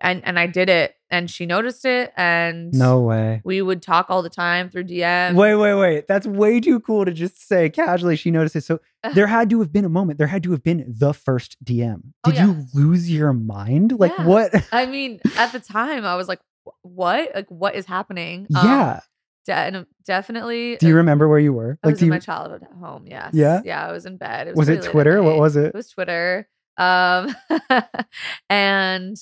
[0.00, 3.40] and and I did it and she noticed it and no way.
[3.44, 5.34] we would talk all the time through DM.
[5.34, 6.06] Wait, wait, wait.
[6.08, 8.16] That's way too cool to just say casually.
[8.16, 8.64] She notices.
[8.64, 8.80] So
[9.14, 10.18] there had to have been a moment.
[10.18, 12.00] There had to have been the first DM.
[12.24, 12.46] Oh, Did yeah.
[12.46, 13.98] you lose your mind?
[13.98, 14.24] Like Yeah.
[14.26, 14.54] what?
[14.72, 16.40] I mean, at the time I was like,
[16.82, 17.30] what?
[17.34, 18.46] Like what is happening?
[18.54, 19.00] Um, yeah.
[19.46, 20.76] de- definitely.
[20.76, 21.78] Do you remember where you were?
[21.82, 23.06] I Like, was in you, my childhood home.
[23.08, 23.30] Yes.
[23.34, 23.62] Yeah?
[23.64, 23.84] Yeah.
[23.86, 24.46] I was in bed.
[24.48, 25.22] It was really it Twitter?
[25.22, 25.66] What was it?
[25.66, 26.48] It was Twitter.
[26.78, 27.34] Um,
[28.48, 29.16] and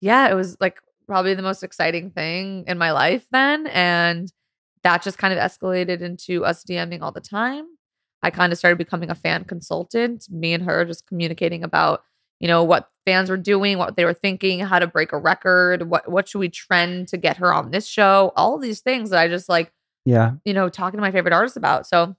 [0.00, 3.66] yeah, it was like probably the most exciting thing in my life then.
[3.68, 4.32] And
[4.84, 7.66] that just kind of escalated into us DMing all the time.
[8.22, 12.02] I kind of started becoming a fan consultant, me and her just communicating about,
[12.40, 15.88] you know, what fans were doing, what they were thinking, how to break a record,
[15.88, 19.20] what what should we trend to get her on this show, all these things that
[19.20, 19.72] I just like
[20.04, 20.32] Yeah.
[20.44, 21.86] you know, talking to my favorite artists about.
[21.86, 22.16] So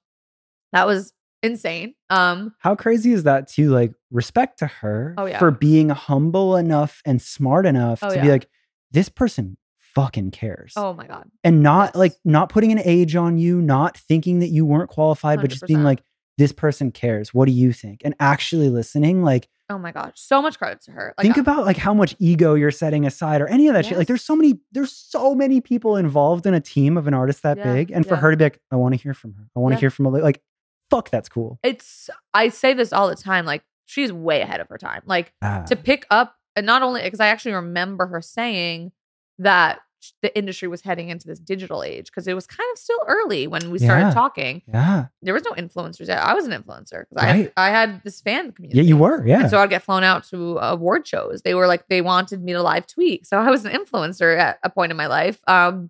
[0.74, 1.94] that was insane.
[2.10, 3.70] Um, How crazy is that too?
[3.72, 5.40] Like respect to her Oh, yeah.
[5.40, 8.48] for being humble enough and smart enough Oh, to be like,
[8.92, 10.74] this person fucking cares.
[10.76, 11.30] oh my God.
[11.44, 11.96] and not Yes.
[11.96, 15.66] like not putting an age on you, not thinking that you weren't qualified, but just
[15.68, 16.04] being like,
[16.38, 17.34] this person cares.
[17.34, 18.02] What do you think?
[18.06, 20.14] And actually listening, like Oh my gosh.
[20.16, 21.14] So much credit to her.
[21.16, 24.00] Like, think about like how much ego you're setting aside or any of that shit.
[24.00, 27.44] Like there's so many, there's so many people involved in a team of an artist
[27.44, 27.92] that Yeah, big.
[27.92, 29.48] And for her to be like, I want to hear from her.
[29.56, 29.82] I want to Yeah.
[29.82, 30.42] hear from a like,
[30.90, 31.60] fuck, that's cool.
[31.64, 33.46] it's, I say this all the time.
[33.46, 35.02] Like, she's way ahead of her time.
[35.06, 38.92] Like, Ah, to pick up, and not only because I actually remember her saying
[39.38, 39.80] that
[40.22, 43.48] the industry was heading into this digital age because it was kind of still early
[43.48, 44.12] when we started Yeah.
[44.14, 44.62] talking.
[44.66, 45.08] yeah.
[45.22, 46.20] There was no influencers yet.
[46.24, 47.36] I was an influencer because I, Right.
[47.44, 48.78] had, I had this fan community.
[48.78, 49.26] Yeah, you were.
[49.28, 49.42] Yeah.
[49.42, 51.42] And so I'd get flown out to award shows.
[51.42, 53.28] They were like, they wanted me to live tweet.
[53.28, 55.42] So I was an influencer at a point in my life.
[55.48, 55.90] Um,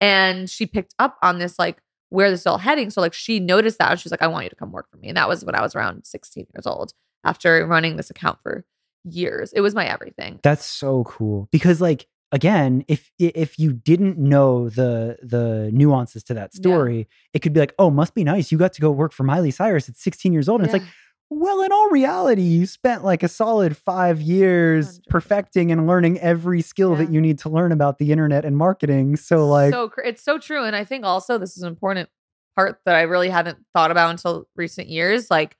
[0.00, 2.90] and she picked up on this, like, where this is all heading.
[2.90, 3.90] So, like, she noticed that.
[3.90, 5.08] And she was like, I want you to come work for me.
[5.08, 6.92] And that was when I was around 16 years old
[7.24, 8.64] after running this account for
[9.04, 9.52] years.
[9.52, 10.40] It was my everything.
[10.42, 16.34] That's so cool because like again, if if you didn't know the the nuances to
[16.34, 16.60] that Yeah.
[16.60, 18.52] story, it could be like, "Oh, must be nice.
[18.52, 20.88] You got to go work for Miley Cyrus at 16 years old." And it's like,
[21.30, 25.08] "Well, in all reality, you spent like a solid 5 years 100%.
[25.08, 29.16] perfecting and learning every skill that you need to learn about the internet and marketing."
[29.16, 32.08] So like so it's so true and i think also this is an important
[32.56, 35.56] part that i really haven't thought about until recent years like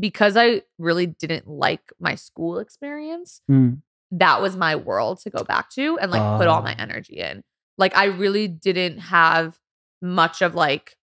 [0.00, 3.82] because i really didn't like my school experience Mm.
[4.10, 6.82] that was my world to go back to and like put all my Oh.
[6.82, 7.42] energy in
[7.78, 9.58] like i really didn't have
[10.02, 10.96] much of like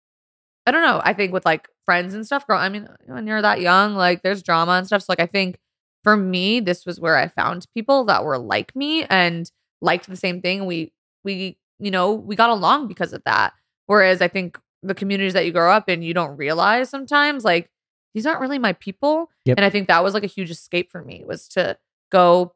[0.65, 2.45] i don't know i think with like friends and stuff.
[2.45, 5.01] Girl i mean when you're that young like there's drama and stuff.
[5.03, 5.57] So like i think
[6.03, 9.49] for me this was where i found people that were like me and
[9.81, 10.65] liked the same thing.
[10.65, 10.91] We
[11.23, 13.53] we you know we got along because of that.
[13.85, 17.71] Whereas i think the communities that you grow up in you don't realize sometimes like
[18.13, 19.31] these aren't really my people.
[19.45, 19.57] Yep.
[19.57, 21.77] and i think that was like a huge escape for me was to
[22.11, 22.53] go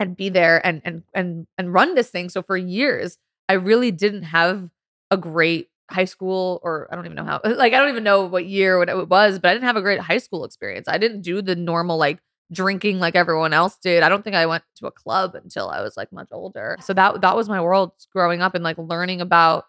[0.00, 2.30] and be there and and and and run this thing.
[2.30, 3.18] So for years
[3.50, 4.70] i really didn't have
[5.10, 8.24] a great high school or i don't even know how like i don't even know
[8.24, 10.88] what year what it was but i didn't have a great high school experience.
[10.88, 12.18] I didn't do the normal like
[12.52, 14.02] drinking like everyone else did.
[14.02, 16.76] I don't think i went to a club until i was like much older.
[16.80, 19.64] So that that was my world growing up and like learning about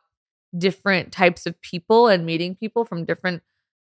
[0.58, 3.42] different types of people and meeting people from different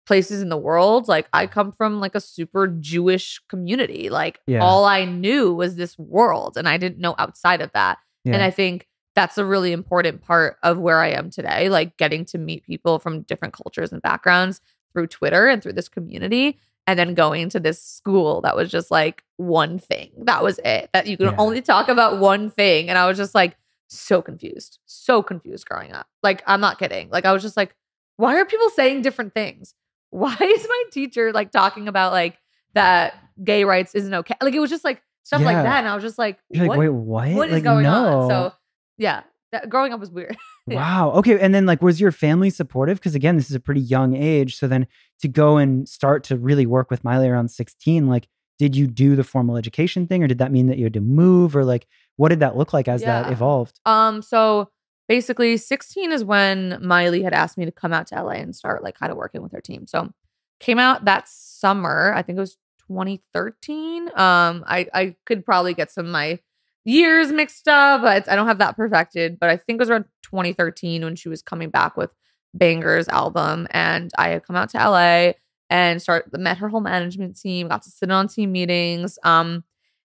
[0.05, 1.07] places in the world.
[1.07, 4.09] Like i come from like a super jewish community.
[4.09, 4.63] Like Yeah.
[4.63, 7.97] all i knew was this world and i didn't know outside of that.
[8.25, 12.23] And i think that's a really important part of where I am today, like getting
[12.25, 14.61] to meet people from different cultures and backgrounds
[14.93, 16.59] through Twitter and through this community.
[16.85, 20.11] And then going to this school that was just like one thing.
[20.19, 20.91] That was it.
[20.93, 21.35] That you can Yeah.
[21.39, 22.89] only talk about one thing.
[22.89, 26.07] And I was just like so confused, so confused growing up.
[26.21, 27.09] Like, I'm not kidding.
[27.09, 27.75] Like, I was just like,
[28.17, 29.73] why are people saying different things?
[30.11, 32.37] Why is my teacher like talking about like
[32.73, 34.35] that gay rights isn't okay?
[34.41, 35.79] Like, it was just like stuff like that.
[35.79, 37.31] And I was just like, You're like, what, wait, what?
[37.33, 38.19] what is like, going no.
[38.21, 38.29] on?
[38.29, 38.53] So,
[38.97, 40.35] yeah, that, growing up was weird.
[40.67, 40.75] yeah.
[40.75, 41.11] Wow.
[41.13, 41.39] Okay.
[41.39, 42.97] And then, like, was your family supportive?
[42.97, 44.57] Because again, this is a pretty young age.
[44.57, 44.87] So then
[45.21, 48.27] to go and start to really work with Miley around 16, like,
[48.59, 51.01] did you do the formal education thing or did that mean that you had to
[51.01, 53.79] move or like, what did that look like as that evolved?
[53.85, 54.69] Um, so
[55.07, 58.83] basically 16 is when Miley had asked me to come out to LA and start
[58.83, 59.85] like kind of working with her team.
[59.85, 60.11] So
[60.59, 62.57] came out that summer, I think it was
[62.87, 64.07] 2013.
[64.09, 66.39] Um, I, I could probably get some of my
[66.87, 69.39] years mixed up, but I don't have that perfected.
[69.39, 72.11] But I think it was around 2013 when she was coming back with
[72.57, 73.67] Bangerz album.
[73.71, 75.33] And I had come out to LA
[75.69, 79.19] and start met her whole management team, got to sit on team meetings.
[79.23, 79.63] Um,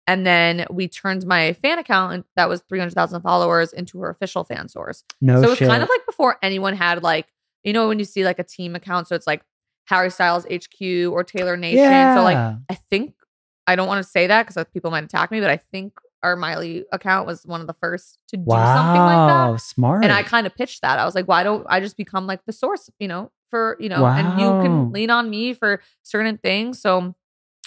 [0.07, 4.67] and then we turned my fan account that was 300,000 followers into her official fan
[4.67, 5.03] source.
[5.21, 5.67] No so it was shit.
[5.67, 7.27] kind of like before anyone had like,
[7.63, 9.43] you know, when you see like a team account, so it's like
[9.85, 11.83] Harry Styles HQ or Taylor Nation.
[12.15, 13.13] So like, I think
[13.67, 16.35] I don't want to say that because people might attack me, but I think our
[16.35, 18.75] Miley account was one of the first to do wow.
[18.75, 19.61] something like that.
[19.61, 20.03] Smart.
[20.03, 20.99] And I kind of pitched that.
[20.99, 23.89] I was like, why don't I just become like the source, you know, for, you
[23.89, 26.81] know, and you can lean on me for certain things.
[26.81, 27.15] So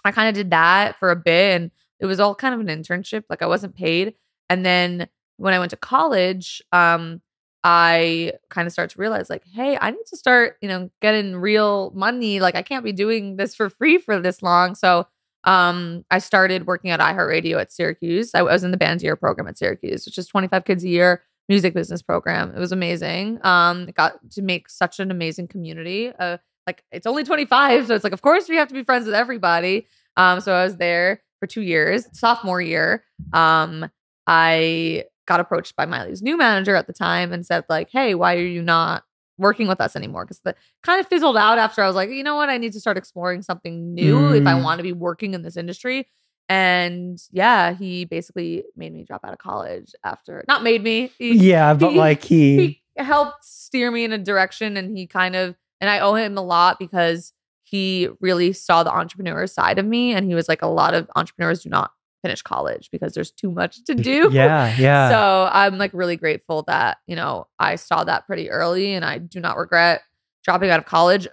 [0.04, 2.66] I kind of did that for a bit and it was all kind of an
[2.66, 3.24] internship.
[3.30, 4.14] Like I wasn't paid.
[4.50, 7.22] And then when I went to college, um,
[7.64, 11.36] I kind of start to realize like, hey, I need to start, you know, getting
[11.36, 12.40] real money.
[12.40, 14.74] Like I can't be doing this for free for this long.
[14.74, 15.06] So
[15.44, 18.34] um, I started working at iHeartRadio at Syracuse.
[18.34, 21.74] I was in the Bandier program at Syracuse, which is 25 kids a year music
[21.74, 22.52] business program.
[22.54, 23.44] It was amazing.
[23.44, 26.12] Um, it got to make such an amazing community.
[26.16, 29.06] Uh, like it's only 25, so it's like, of course, we have to be friends
[29.06, 29.86] with everybody.
[30.16, 32.06] Um, so I was there for two years.
[32.12, 33.90] Sophomore year, um,
[34.26, 38.36] I got approached by Miley's new manager at the time and said, like, hey, why
[38.36, 39.02] are you not
[39.42, 40.24] working with us anymore?
[40.24, 42.72] Because the kind of fizzled out after I was like, you know what, I need
[42.72, 44.62] to start exploring something new if I Mm.
[44.64, 46.08] want to be working in this industry.
[46.48, 51.10] And yeah, he basically made me drop out of college after not made me.
[51.18, 55.06] He, yeah, but he- like he, he helped steer me in a direction and he
[55.06, 57.32] kind of and I owe him a lot because
[57.64, 61.08] he really saw the entrepreneur side of me and he was like a lot of
[61.16, 61.90] entrepreneurs do not
[62.22, 64.30] finish college because there's too much to do.
[64.32, 65.10] yeah, yeah.
[65.10, 69.18] So I'm like really grateful that, you know, I saw that pretty early and I
[69.18, 70.02] do not regret
[70.44, 71.28] dropping out of college.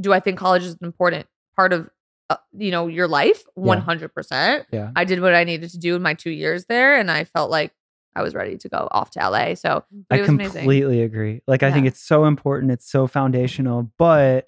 [0.00, 1.26] Do I think college is an important
[1.56, 1.88] part of
[2.30, 3.44] uh, you know, your life?
[3.58, 4.64] 100%.
[4.70, 4.90] yeah.
[4.96, 7.50] I did what I needed to do in my 2 years there and I felt
[7.50, 7.72] like
[8.16, 9.54] I was ready to go off to LA.
[9.54, 10.52] So I it was amazing.
[10.52, 11.42] completely agree.
[11.46, 12.70] Like I think it's so important.
[12.70, 13.90] It's so foundational.
[13.98, 14.46] But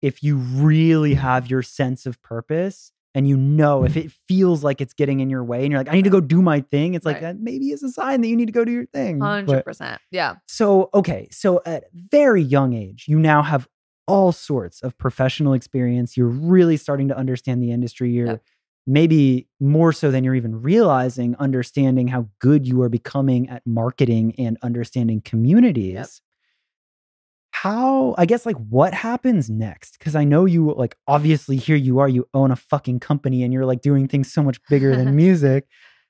[0.00, 4.06] if you really have your sense of purpose and you know if mm-hmm.
[4.06, 6.20] it feels like it's getting in your way and you're like, I need to go
[6.20, 7.22] do my thing, it's like Right.
[7.22, 9.20] that maybe is a sign that you need to go do your thing.
[9.20, 10.00] Hundred percent.
[10.10, 10.36] Yeah.
[10.46, 13.68] so okay, so at very young age, you now have
[14.06, 16.16] all sorts of professional experience.
[16.16, 18.10] You're really starting to understand the industry.
[18.10, 18.42] You're Yep.
[18.86, 24.34] maybe more so than you're even realizing, understanding how good you are becoming at marketing
[24.38, 26.22] and understanding communities.
[27.62, 29.98] How, I guess, like, what happens next?
[29.98, 33.52] Because I know you, like, obviously, here you are, you own a fucking company and
[33.52, 35.66] you're like doing things so much bigger than music.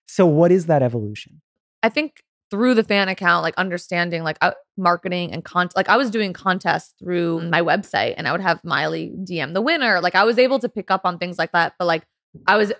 [0.06, 1.42] So, what is that evolution?
[1.82, 5.96] I think through the fan account, like understanding like uh, marketing and content, like I
[5.96, 10.00] was doing contests through my website and I would have Miley DM the winner.
[10.00, 12.04] Like I was able to pick up on things like that, but like
[12.46, 12.72] I was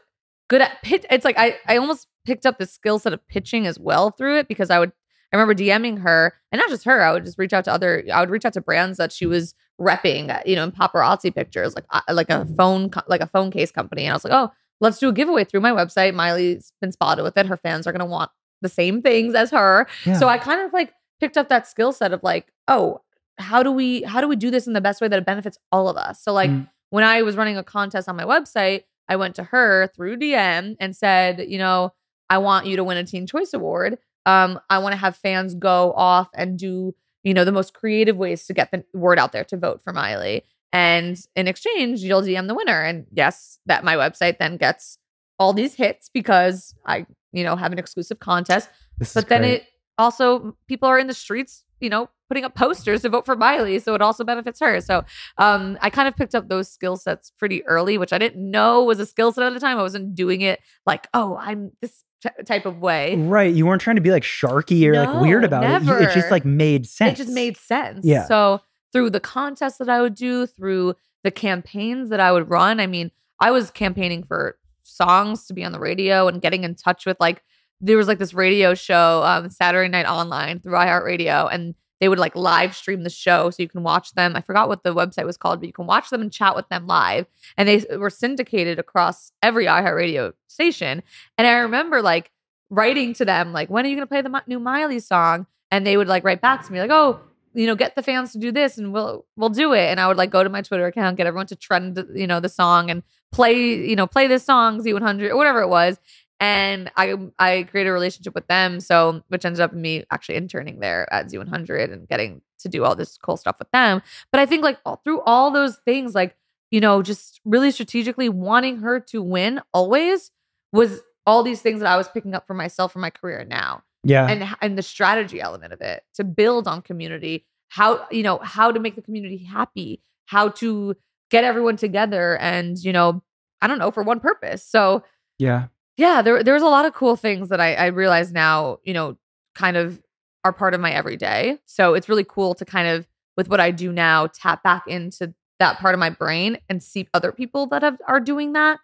[0.48, 1.04] good at pitch.
[1.10, 4.38] It's like I, I almost picked up the skill set of pitching as well through
[4.38, 4.92] it because I would,
[5.32, 8.04] I remember DMing her and not just her, I would just reach out to other,
[8.12, 11.74] I would reach out to brands that she was repping, you know, in paparazzi pictures,
[11.74, 14.02] like, uh, like a phone, like a phone case company.
[14.04, 16.14] And I was like, oh, let's do a giveaway through my website.
[16.14, 17.46] Miley's been spotted with it.
[17.46, 19.86] Her fans are going to want the same things as her.
[20.04, 20.18] Yeah.
[20.18, 23.00] So I kind of like picked up that skill set of like, oh,
[23.38, 25.58] how do we how do we do this in the best way that it benefits
[25.72, 26.22] all of us?
[26.22, 26.68] So like Mm.
[26.90, 30.76] when I was running a contest on my website, I went to her through DM
[30.78, 31.92] and said, you know,
[32.28, 33.98] I want you to win a Teen Choice Award.
[34.26, 38.16] Um, I want to have fans go off and do, you know, the most creative
[38.16, 40.44] ways to get the word out there to vote for Miley.
[40.72, 42.80] And in exchange, you'll DM the winner.
[42.80, 44.98] And yes, that my website then gets
[45.38, 48.68] all these hits because I, you know, have an exclusive contest.
[48.98, 49.62] This But then great.
[49.62, 49.66] it
[49.98, 53.80] also people are in the streets, you know, putting up posters to vote for Miley,
[53.80, 54.80] so it also benefits her.
[54.80, 55.04] So
[55.38, 58.84] um, I kind of picked up those skill sets pretty early, which I didn't know
[58.84, 59.78] was a skill set at the time.
[59.78, 63.16] I wasn't doing it like, oh, I'm this t- type of way.
[63.16, 63.52] Right.
[63.54, 65.86] You weren't trying to be like sharky or like weird No, about it.
[65.86, 67.18] You- It just like made sense.
[67.18, 68.04] It just made sense.
[68.04, 68.24] Yeah.
[68.26, 68.60] So
[68.92, 72.86] through the contests that I would do, through the campaigns that I would run, I
[72.86, 77.06] mean, I was campaigning for songs to be on the radio and getting in touch
[77.06, 77.42] with like
[77.80, 82.18] there was like this radio show, um, Saturday Night Online through iHeartRadio, and they would
[82.18, 84.34] like live stream the show so you can watch them.
[84.34, 86.68] I forgot what the website was called, but you can watch them and chat with
[86.68, 87.26] them live.
[87.56, 91.02] And they were syndicated across every iHeartRadio station.
[91.36, 92.30] And I remember like
[92.70, 95.46] writing to them, like, when are you going to play the new Miley song?
[95.70, 97.20] And they would like write back to me, like, oh,
[97.52, 99.88] you know, get the fans to do this and we'll we'll do it.
[99.90, 102.40] And I would like go to my Twitter account, get everyone to trend, you know,
[102.40, 105.98] the song and play, you know, play this song, Z100 or whatever it was.
[106.40, 110.80] And I I created a relationship with them, so which ended up me actually interning
[110.80, 114.02] there at Z100 and getting to do all this cool stuff with them.
[114.32, 116.36] But I think like all, through all those things, like
[116.70, 120.30] you know, just really strategically wanting her to win always
[120.72, 123.82] was all these things that I was picking up for myself for my career now
[124.04, 124.26] yeah.
[124.26, 128.72] and and the strategy element of it to build on community how you know how
[128.72, 130.96] to make the community happy how to
[131.30, 133.22] get everyone together and you know
[133.60, 135.02] i don't know for one purpose so
[135.38, 135.66] yeah.
[136.00, 138.94] Yeah there there was a lot of cool things that i i realize now you
[138.94, 139.16] know
[139.54, 140.02] kind of
[140.44, 143.70] are part of my everyday so it's really cool to kind of with what i
[143.70, 147.82] do now tap back into that part of my brain and see other people that
[147.82, 148.80] have are doing that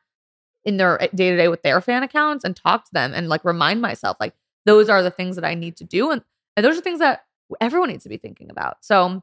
[0.65, 3.45] in their day to day with their fan accounts and talk to them and like
[3.45, 4.35] remind myself like
[4.67, 6.23] those are the things that I need to do and
[6.57, 7.25] and those are things that
[7.61, 8.79] everyone needs to be thinking about.
[8.85, 9.23] So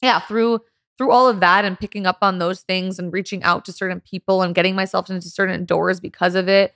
[0.00, 0.60] yeah, through
[0.96, 4.00] through all of that and picking up on those things and reaching out to certain
[4.00, 6.74] people and getting myself into certain doors because of it,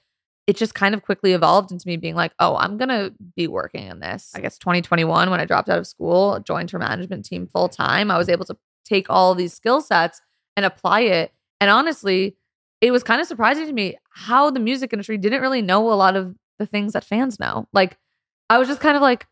[0.50, 3.86] it just kind of quickly evolved into me being like, oh, I'm gonna be working
[3.86, 4.32] in this.
[4.34, 8.10] I guess 2021, when I dropped out of school, joined her management team full time,
[8.10, 10.20] I was able to take all these skill sets
[10.56, 11.32] and apply it.
[11.60, 12.36] And honestly,
[12.80, 15.94] it was kind of surprising to me how the music industry didn't really know a
[15.94, 17.68] lot of the things that fans know.
[17.72, 17.96] Like,
[18.48, 19.28] I was just kind of like,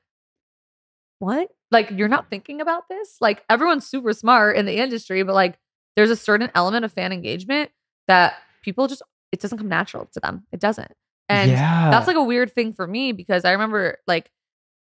[1.18, 1.48] what?
[1.72, 3.16] Like, you're not thinking about this?
[3.20, 5.58] Like, everyone's super smart in the industry, but like,
[5.96, 7.72] there's a certain element of fan engagement
[8.06, 9.02] that people just,
[9.32, 10.46] it doesn't come natural to them.
[10.52, 10.92] It doesn't.
[11.28, 11.90] And yeah.
[11.90, 14.30] that's like a weird thing for me because I remember like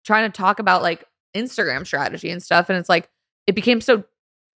[0.05, 1.05] trying to talk about like
[1.35, 2.69] Instagram strategy and stuff.
[2.69, 3.09] And it's like,
[3.47, 4.05] it became so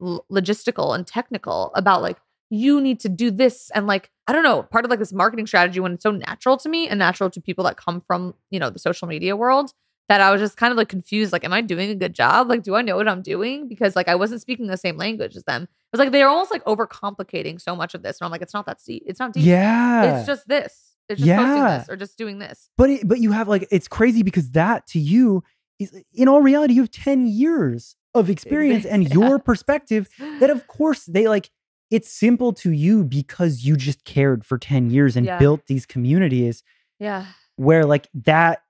[0.01, 2.19] logistical and technical about like,
[2.51, 3.71] you need to do this.
[3.75, 6.57] And like, I don't know, part of like this marketing strategy when it's so natural
[6.59, 9.73] to me and natural to people that come from, you know, the social media world
[10.09, 11.33] that I was just kind of like confused.
[11.33, 12.49] Like, am I doing a good job?
[12.49, 13.69] Like, do I know what I'm doing?
[13.69, 15.65] Because like I wasn't speaking the same language as them.
[15.65, 18.19] It was like they're almost like overcomplicating so much of this.
[18.21, 19.03] And I'm like, it's not that deep.
[19.07, 19.45] It's not deep.
[19.45, 20.19] yeah.
[20.19, 20.95] It's just this.
[21.09, 21.79] It's just posting Yeah.
[21.79, 22.69] this or just doing this.
[22.77, 25.43] But it, but you have like it's crazy because that to you
[25.79, 29.15] is in all reality you have 10 years of experience and Yeah.
[29.15, 30.09] your perspective
[30.41, 31.51] that of course they like
[31.91, 35.39] it's simple to you because you just cared for 10 years and Yeah.
[35.39, 36.63] built these communities
[36.99, 37.25] Yeah.
[37.57, 38.63] where like that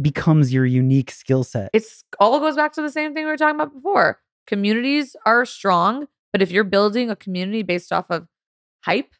[0.00, 1.70] becomes your unique skill set.
[1.72, 4.18] It's all goes back to the same thing we were talking about before.
[4.48, 8.26] Communities are strong, but if you're building a community based off of
[8.84, 9.12] hype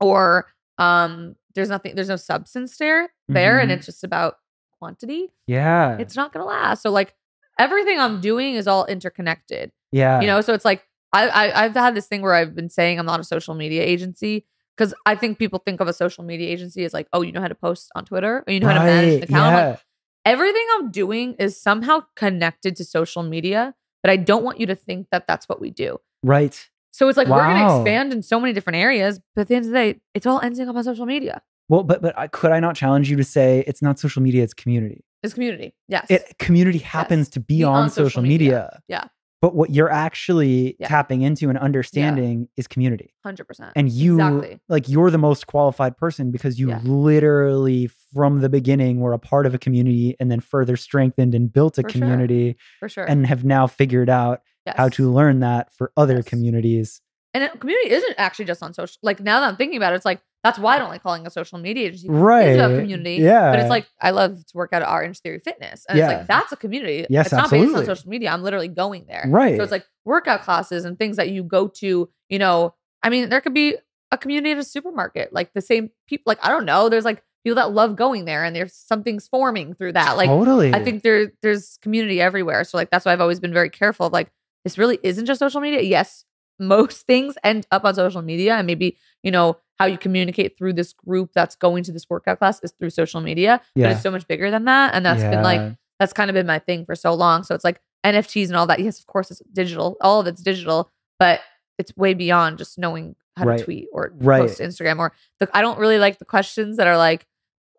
[0.00, 0.46] or
[0.78, 3.74] um there's nothing there's no substance there there and Mhm.
[3.76, 4.36] it's just about
[4.78, 5.96] quantity, yeah.
[5.98, 6.82] it's not gonna last.
[6.82, 7.14] So like
[7.58, 9.70] everything I'm doing is all interconnected.
[9.92, 10.20] yeah.
[10.20, 10.82] you know so it's like
[11.12, 13.82] I, I i've had this thing where i've been saying i'm not a social media
[13.82, 17.32] agency because i think people think of a social media agency as like oh you
[17.32, 19.68] know how to post on twitter or you know how to manage an account Yeah.
[19.70, 19.80] like,
[20.24, 24.76] everything i'm doing is somehow connected to social media but i don't want you to
[24.76, 26.68] think that that's what we do right.
[26.92, 29.54] So it's like we're going to expand in so many different areas but at the
[29.54, 32.26] end of the day it's all ending up on social media Well, but but I,
[32.26, 35.04] could I not challenge you to say it's not social media, it's community.
[35.22, 38.48] it's community yes It community happens to be, Be on, on social, social media.
[38.48, 38.80] media.
[38.88, 39.04] Yeah.
[39.42, 40.88] But what you're actually Yeah.
[40.88, 43.14] tapping into and understanding is community.
[43.24, 44.60] 100% And you Exactly.
[44.68, 46.80] like you're the most qualified person because you Yeah.
[46.84, 51.50] literally from the beginning were a part of a community and then further strengthened and
[51.52, 52.00] built a For sure.
[52.00, 54.76] community for sure and have now figured out yes.
[54.76, 56.24] how to learn that for other Yes.
[56.24, 57.00] communities.
[57.32, 58.96] And it- community isn't actually just on social.
[59.02, 61.26] Like now that I'm thinking about it, it's like that's why I don't like calling
[61.26, 62.08] a social media agency.
[62.08, 62.48] Right.
[62.48, 63.16] It's about community.
[63.22, 63.50] Yeah.
[63.50, 66.08] But it's like I love to work out at Orange Theory Fitness, and Yeah.
[66.10, 67.06] it's like that's a community.
[67.10, 68.30] Yes, it's not based on social media.
[68.30, 69.24] I'm literally going there.
[69.28, 69.56] Right.
[69.56, 72.08] So it's like workout classes and things that you go to.
[72.30, 73.76] You know, I mean, there could be
[74.10, 76.24] a community at a supermarket, like the same people.
[76.26, 76.88] Like I don't know.
[76.88, 80.16] There's like people that love going there, and there's something's forming through that.
[80.16, 80.74] Like totally.
[80.74, 82.64] I think there there's community everywhere.
[82.64, 84.32] So like that's why I've always been very careful of like
[84.64, 85.80] this really isn't just social media.
[85.80, 86.24] Yes,
[86.58, 90.74] most things end up on social media and maybe, you know, how you communicate through
[90.74, 94.10] this group that's going to this workout class is through social media, but it's so
[94.10, 95.60] much bigger than that and that's been like
[95.98, 97.42] that's kind of been my thing for so long.
[97.44, 98.80] So it's like NFTs and all that.
[98.80, 99.96] Yes, of course it's digital.
[100.00, 101.40] All of it's digital, but
[101.78, 103.58] it's way beyond just knowing how Right.
[103.58, 104.40] to tweet or Right.
[104.40, 107.26] post Instagram or the, I don't really like the questions that are like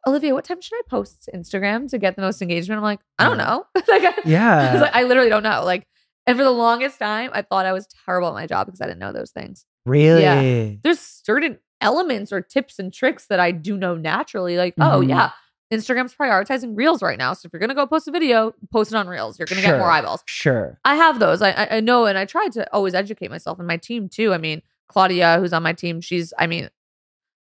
[0.08, 2.78] Olivia, what time should I post to Instagram to get the most engagement?
[2.80, 3.68] I'm like, I don't know.
[3.88, 4.80] like, I, Yeah.
[4.82, 5.64] like, I literally don't know.
[5.64, 5.88] Like,
[6.28, 8.86] and for the longest time, I thought I was terrible at my job because I
[8.86, 9.66] didn't know those things.
[9.86, 10.22] really?
[10.22, 10.76] Yeah.
[10.84, 14.56] There's certain elements or tips and tricks that I do know naturally.
[14.58, 15.10] Like, oh Mhm.
[15.10, 15.32] yeah,
[15.74, 17.34] Instagram's prioritizing reels right now.
[17.34, 19.40] So if you're gonna go post a video, post it on reels.
[19.40, 20.22] You're gonna get more eyeballs.
[20.28, 20.78] Sure.
[20.86, 21.42] I have those.
[21.42, 24.34] I, I I know, and I try to always educate myself and my team too.
[24.34, 26.70] I mean, Claudia, who's on my team, she's I mean,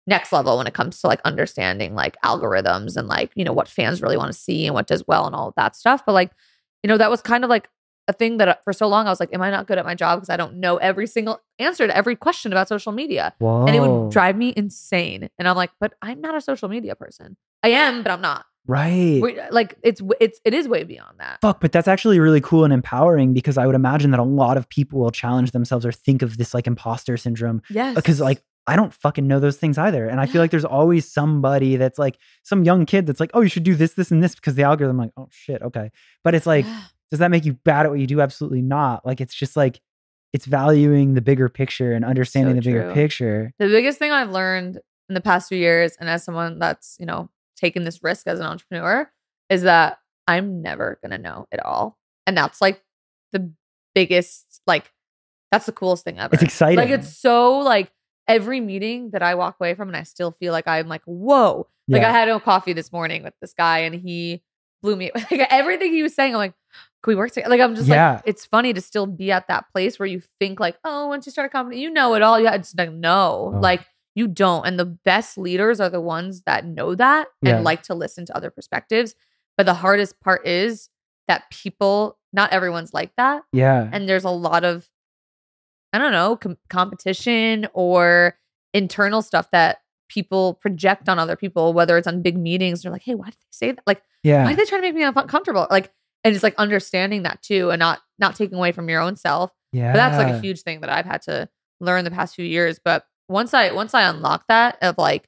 [0.07, 3.67] next level when it comes to like understanding like algorithms and like you know what
[3.67, 6.03] fans really want to see and what does well and all of that stuff.
[6.05, 6.32] But like,
[6.84, 7.67] you know, that was kind of like
[8.08, 9.86] a thing that uh, for so long I was like, am I not good at
[9.86, 13.34] my job because I don't know every single answer to every question about social media?
[13.39, 13.66] Whoa.
[13.68, 15.30] And it would drive me insane.
[15.38, 17.38] And I'm like, but I'm not a social media person.
[17.64, 18.45] I am, but I'm not.
[18.68, 19.20] Right.
[19.22, 21.39] We- Like it's it's it is way beyond that.
[21.41, 24.58] Fuck, but that's actually really cool and empowering because I would imagine that a lot
[24.58, 27.95] of people will challenge themselves or think of this like imposter syndrome Yes.
[27.95, 30.08] because like I don't fucking know those things either.
[30.08, 33.41] And I feel like there's always somebody that's like some young kid that's like, oh,
[33.41, 35.89] you should do this, this, and this because the algorithm, like, oh shit, okay.
[36.24, 36.66] But it's like.
[37.12, 38.22] Does that make you bad at what you do?
[38.22, 39.05] Absolutely not.
[39.05, 39.82] Like it's just like
[40.34, 43.51] it's valuing the bigger picture and understanding So the bigger picture.
[43.57, 47.05] the biggest thing I've learned in the past few years, and as someone that's, you
[47.07, 49.12] know, taken this risk as an entrepreneur,
[49.49, 49.97] is that
[50.28, 51.97] I'm never gonna know it all.
[52.28, 52.84] And that's like
[53.32, 53.51] the
[53.95, 54.91] biggest, like,
[55.51, 56.34] that's the coolest thing ever.
[56.36, 56.78] It's exciting.
[56.78, 57.91] Like it's so like
[58.28, 61.68] every meeting that I walk away from and I still feel like I'm like, whoa.
[61.88, 62.10] Like Yeah.
[62.10, 64.43] I had a coffee this morning with this guy and he
[64.84, 66.53] blew me like everything he was saying, I'm like,
[67.04, 67.50] can we work together?
[67.50, 68.14] Like I'm just Yeah.
[68.16, 71.26] like, it's funny to still be at that place where you think like, oh, once
[71.26, 72.39] you start a company, you know it all.
[72.39, 73.60] Yeah, it's like no, Oh.
[73.60, 73.82] like
[74.16, 74.66] you don't.
[74.66, 77.56] And the best leaders are the ones that know that Yeah.
[77.56, 79.16] and like to listen to other perspectives.
[79.58, 80.89] But the hardest part is
[81.28, 83.89] that people, not everyone's like that yeah.
[83.91, 84.88] and there's a lot of
[85.93, 88.38] i don't know com- competition or
[88.76, 89.80] internal stuff that
[90.10, 93.34] people project on other people whether it's on big meetings they're like hey why did
[93.34, 94.43] they say that like yeah.
[94.43, 95.91] why did they try to make me uncomfortable like
[96.24, 99.51] and it's like understanding that too and not not taking away from your own self
[99.72, 99.91] Yeah.
[99.91, 101.49] but that's like a huge thing that i've had to
[101.80, 105.28] learn the past few years but once i once i unlock that of like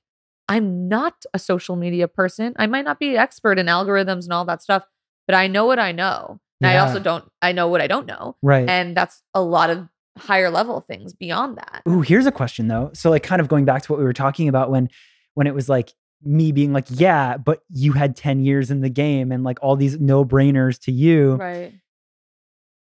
[0.50, 4.46] i'm not a social media person i might not be expert in algorithms and all
[4.46, 4.84] that stuff
[5.28, 8.06] but i know what i know and i also don't i know what i don't
[8.06, 8.68] know right.
[8.70, 9.88] and that's a lot of
[10.18, 11.82] higher level things beyond that.
[11.88, 12.92] Ooh, here's a question though.
[12.94, 14.90] So like kind of going back to what we were talking about when
[15.36, 15.94] when it was like
[16.24, 19.76] me being like, yeah, but you had 10 years in the game and like all
[19.76, 21.36] these no-brainers to you.
[21.36, 21.74] Right.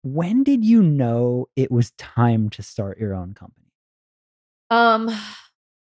[0.03, 3.73] When did you know it was time to start your own company?
[4.71, 5.11] Um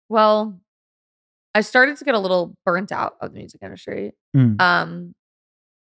[0.10, 0.60] well,
[1.54, 4.14] I started to get a little burnt out of the music industry.
[4.36, 4.60] Mm.
[4.62, 5.16] Um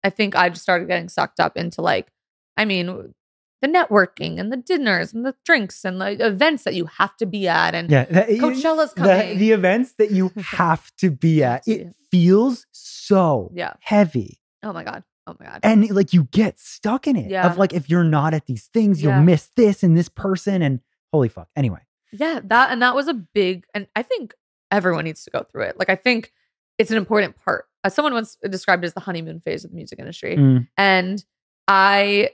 [0.05, 2.09] I think I just started getting sucked up into like
[2.57, 3.15] I mean
[3.63, 7.27] the networking and the dinners and the drinks and the events that you have to
[7.27, 8.05] be at and Yeah.
[8.07, 9.39] that- Coachella's the, coming.
[9.39, 11.67] the events that you have to be at.
[11.69, 13.75] It feels so yeah.
[13.81, 14.41] heavy.
[14.63, 15.05] Oh my god.
[15.27, 15.61] Oh my god.
[15.63, 17.47] And like you get stuck in it Yeah.
[17.47, 20.81] of like if you're not at these things, you'll miss this and this person and
[21.13, 21.49] holy fuck.
[21.55, 21.81] Anyway.
[22.13, 24.35] Yeah, that and that was a big and I think
[24.73, 25.79] everyone needs to go through it.
[25.79, 26.33] Like I think
[26.79, 27.67] it's an important part.
[27.85, 30.37] As someone once described it as the honeymoon phase of the music industry.
[30.37, 30.67] Mm.
[30.77, 31.25] And
[31.69, 32.31] I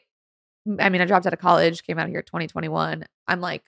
[0.81, 3.05] I mean, I dropped out of college, came out of here 2021.
[3.29, 3.63] I'm like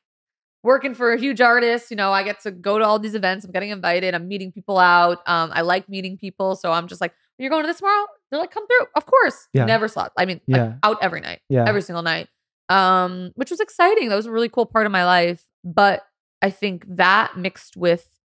[0.64, 3.44] working for a huge artist, you know, I get to go to all these events,
[3.44, 5.18] I'm getting invited, I'm meeting people out.
[5.26, 8.40] Um I like meeting people, so I'm just like, "You're going to this tomorrow?" They're
[8.40, 9.49] like, "Come through." Of course.
[9.53, 9.64] Yeah.
[9.66, 10.14] Never slept.
[10.18, 11.64] I mean, like, out every night Yeah.
[11.66, 12.28] every single night
[12.70, 16.03] um which was exciting that was a really cool part of my life but
[16.42, 18.18] i think that mixed with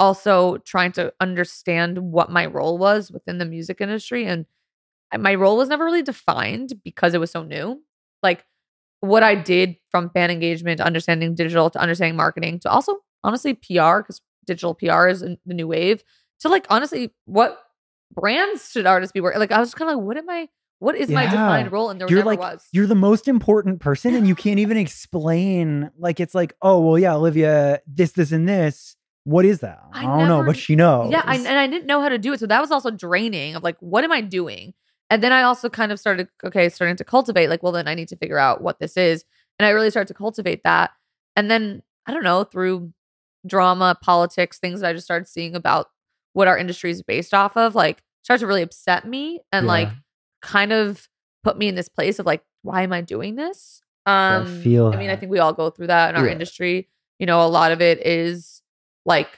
[0.00, 4.46] also trying to understand what my role was within the music industry and
[5.16, 7.80] my role was never really defined because it was so new
[8.24, 8.44] like
[9.00, 13.54] what i did from fan engagement to understanding digital to understanding marketing to also honestly
[13.54, 16.02] pr because digital pr is the new wave
[16.40, 17.60] to like honestly what
[18.12, 20.48] brands should artists be working like i was kind of like what am i
[20.80, 23.80] what is my defined role and there You're never like- was You're the most important
[23.80, 28.32] person and you can't even explain like it's like, oh well yeah, Olivia, this, this,
[28.32, 28.96] and this.
[29.22, 29.80] What is that?
[29.94, 31.10] I, I don't know, but she knows.
[31.10, 32.40] Yeah, I, and I didn't know how to do it.
[32.40, 34.74] So that was also draining of like, what am I doing?
[35.10, 37.94] And then I also kind of started, okay, starting to cultivate, like, well, then I
[37.94, 39.24] need to figure out what this is.
[39.58, 40.90] And I really started to cultivate that.
[41.36, 42.92] And then, I don't know, through
[43.46, 45.88] drama, politics, things that I just started seeing about
[46.32, 49.72] what our industry is based off of, like, started to really upset me and Yeah.
[49.72, 49.88] like
[50.42, 51.08] kind of
[51.42, 53.82] put me in this place of like, why am I doing this?
[54.06, 56.32] Um, feel I mean, I think we all go through that in our Yeah.
[56.32, 56.88] industry.
[57.18, 58.62] You know, a lot of it is
[59.04, 59.28] like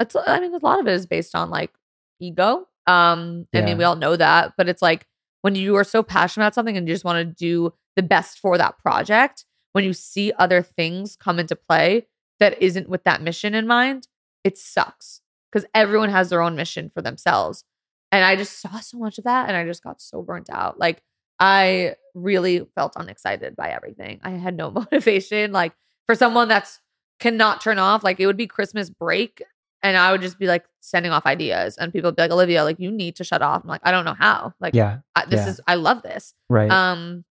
[0.00, 1.72] it's I mean, a lot of it is based on like
[2.20, 2.67] ego.
[2.88, 5.06] Um, I mean, we all know that, but it's like
[5.42, 8.38] when you are so passionate about something and you just want to do the best
[8.40, 12.06] for that project, when you see other things come into play
[12.40, 14.08] that isn't with that mission in mind,
[14.44, 15.20] it sucks.
[15.52, 17.64] because everyone has their own mission for themselves.
[18.12, 20.78] And I just saw so much of that and I just got so burnt out.
[20.78, 21.02] Like
[21.38, 24.20] I really felt unexcited by everything.
[24.22, 25.52] I had no motivation.
[25.52, 25.72] Like
[26.06, 26.80] for someone that's
[27.20, 29.42] cannot turn off, like it would be Christmas break
[29.82, 32.64] and I would just be like sending off ideas and people would be like, Olivia,
[32.64, 33.62] like you need to shut off.
[33.62, 34.52] I'm like, I don't know how.
[34.60, 34.98] Like Yeah.
[35.14, 35.48] I, this yeah.
[35.48, 36.34] is I love this.
[36.48, 36.70] Right.
[36.70, 37.24] Um,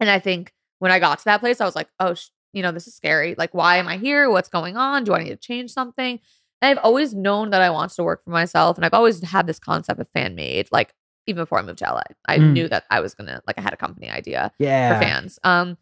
[0.00, 2.62] and I think when I got to that place, I was like, oh, sh- you
[2.62, 3.34] know, this is scary.
[3.38, 4.28] Like, why am I here?
[4.30, 5.04] What's going on?
[5.04, 6.18] Do I need to change something?
[6.60, 9.46] And I've always known that I wanted to work for myself, and I've always had
[9.46, 10.68] this concept of fan made.
[10.72, 10.92] Like
[11.26, 12.52] even before I moved to LA, I Mm.
[12.52, 14.92] knew that I was gonna like I had a company idea yeah.
[14.98, 15.38] for fans.
[15.44, 15.78] Um,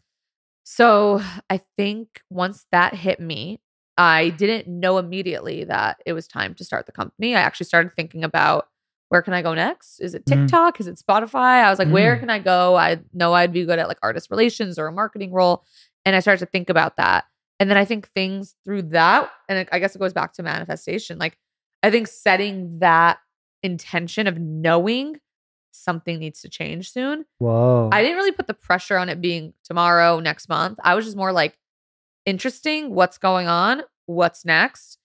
[0.63, 3.59] so I think once that hit me,
[3.97, 7.35] I didn't know immediately that it was time to start the company.
[7.35, 8.67] I actually started thinking about
[9.09, 9.99] where can I go next?
[9.99, 10.47] Is it Mhm.
[10.47, 10.79] TikTok?
[10.79, 11.63] Is it Spotify?
[11.63, 12.19] I was like, where Mm.
[12.21, 12.75] can I go?
[12.77, 15.65] I know I'd be good at like artist relations or a marketing role.
[16.05, 17.25] And I started to think about that.
[17.59, 20.43] And then I think things through that, and it- I guess it goes back to
[20.43, 21.19] manifestation.
[21.19, 21.37] Like,
[21.83, 23.19] I think setting that
[23.63, 25.19] intention of knowing
[25.73, 27.89] something needs to change soon Whoa.
[27.91, 30.79] I didn't really put the pressure on it being tomorrow, next month.
[30.83, 31.57] I was just more like,
[32.25, 33.83] interesting, what's going on?
[34.05, 34.97] What's next?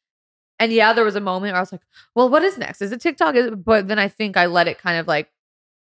[0.58, 1.82] And yeah, there was a moment where I was like,
[2.14, 2.80] well, what is next?
[2.80, 3.34] Is it TikTok?
[3.34, 5.30] Is it-" But then I think I let it kind of like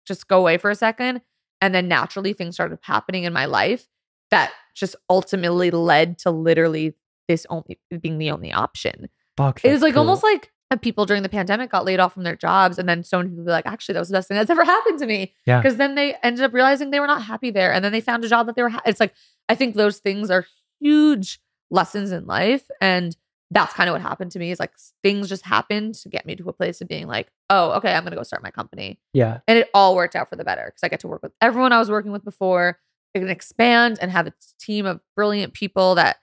[0.07, 1.21] just go away for a second.
[1.61, 3.87] And then naturally things started happening in my life
[4.31, 6.95] that just ultimately led to literally
[7.29, 9.09] this only being the only option.
[9.37, 9.65] Fuck.
[9.65, 10.01] It was like cool.
[10.01, 13.19] almost like people during the pandemic got laid off from their jobs, and then so
[13.19, 15.35] many people be like, actually, that was the best thing that's ever happened to me.
[15.47, 15.61] Yeah.
[15.61, 18.25] Because then they ended up realizing they were not happy there, and then they found
[18.25, 18.71] a job that they were.
[18.71, 19.15] Ha- it's like
[19.49, 20.47] I think those things are
[20.83, 23.17] huge lessons in life, and
[23.51, 24.51] that's kind of what happened to me.
[24.51, 24.73] Is like
[25.03, 28.05] things just happened to get me to a place of being like, oh, okay, I'm
[28.05, 29.41] gonna go start my company, Yeah.
[29.47, 31.73] and it all worked out for the better because I get to work with everyone
[31.73, 32.79] I was working with before.
[33.15, 36.17] I can expand and have a team of brilliant people that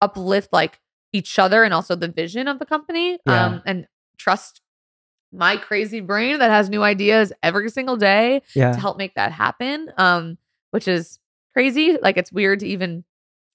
[0.00, 0.80] uplift like
[1.12, 3.18] each other and also the vision of the company.
[3.26, 3.46] Yeah.
[3.46, 3.86] Um, and
[4.18, 4.60] trust
[5.32, 8.72] my crazy brain that has new ideas every single day Yeah.
[8.72, 9.92] to help make that happen.
[9.96, 10.36] Um,
[10.72, 11.20] which is
[11.52, 11.96] crazy.
[12.02, 13.04] Like it's weird to even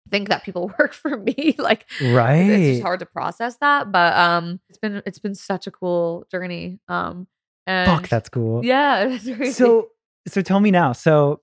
[0.10, 1.56] think that people work for me.
[1.60, 2.36] like right.
[2.38, 3.92] it's just hard to process that.
[3.92, 6.80] But um, it's been it's been such a cool journey.
[6.88, 7.28] Um,
[7.66, 8.08] and Fuck.
[8.10, 8.64] That's cool.
[8.66, 9.18] yeah.
[9.52, 9.90] So
[10.28, 10.92] so tell me now.
[10.94, 11.42] So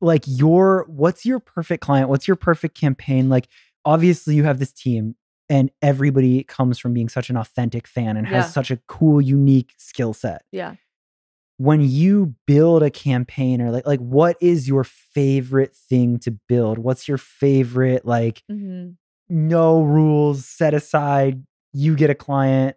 [0.00, 2.08] like your what's your perfect client?
[2.08, 3.28] What's your perfect campaign?
[3.28, 3.48] Like
[3.84, 5.14] obviously you have this team
[5.48, 8.50] and everybody comes from being such an authentic fan and has Yeah.
[8.50, 10.42] such a cool unique skill set.
[10.52, 10.74] yeah.
[11.62, 16.76] When you build a campaign or like like what is your favorite thing to build?
[16.76, 18.96] What's your favorite like Mhm.
[19.28, 22.76] no rules set aside, you get a client.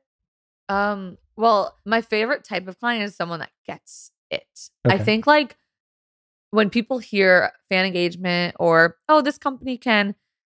[0.69, 4.69] Um, well, my favorite type of client is someone that gets it.
[4.85, 5.57] I think like
[6.51, 10.13] when people hear fan engagement or oh, this company can,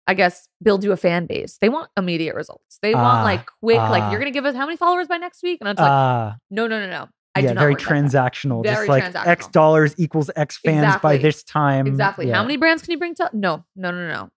[0.09, 2.79] I guess, build you a fan base, they want immediate results.
[2.83, 4.11] They Ah, want like quick, like ah.
[4.11, 5.59] you're gonna give us how many followers by next week?
[5.61, 7.09] And it's like, Ah, no, no, no, no.
[7.37, 7.95] I yeah, very work like that.
[8.33, 8.65] transactional.
[8.65, 11.87] just like X dollars equals X fans by this time.
[11.87, 12.29] Exactly.
[12.29, 12.37] Yeah.
[12.37, 13.31] How many brands can you bring to?
[13.33, 14.31] No, no, no, no.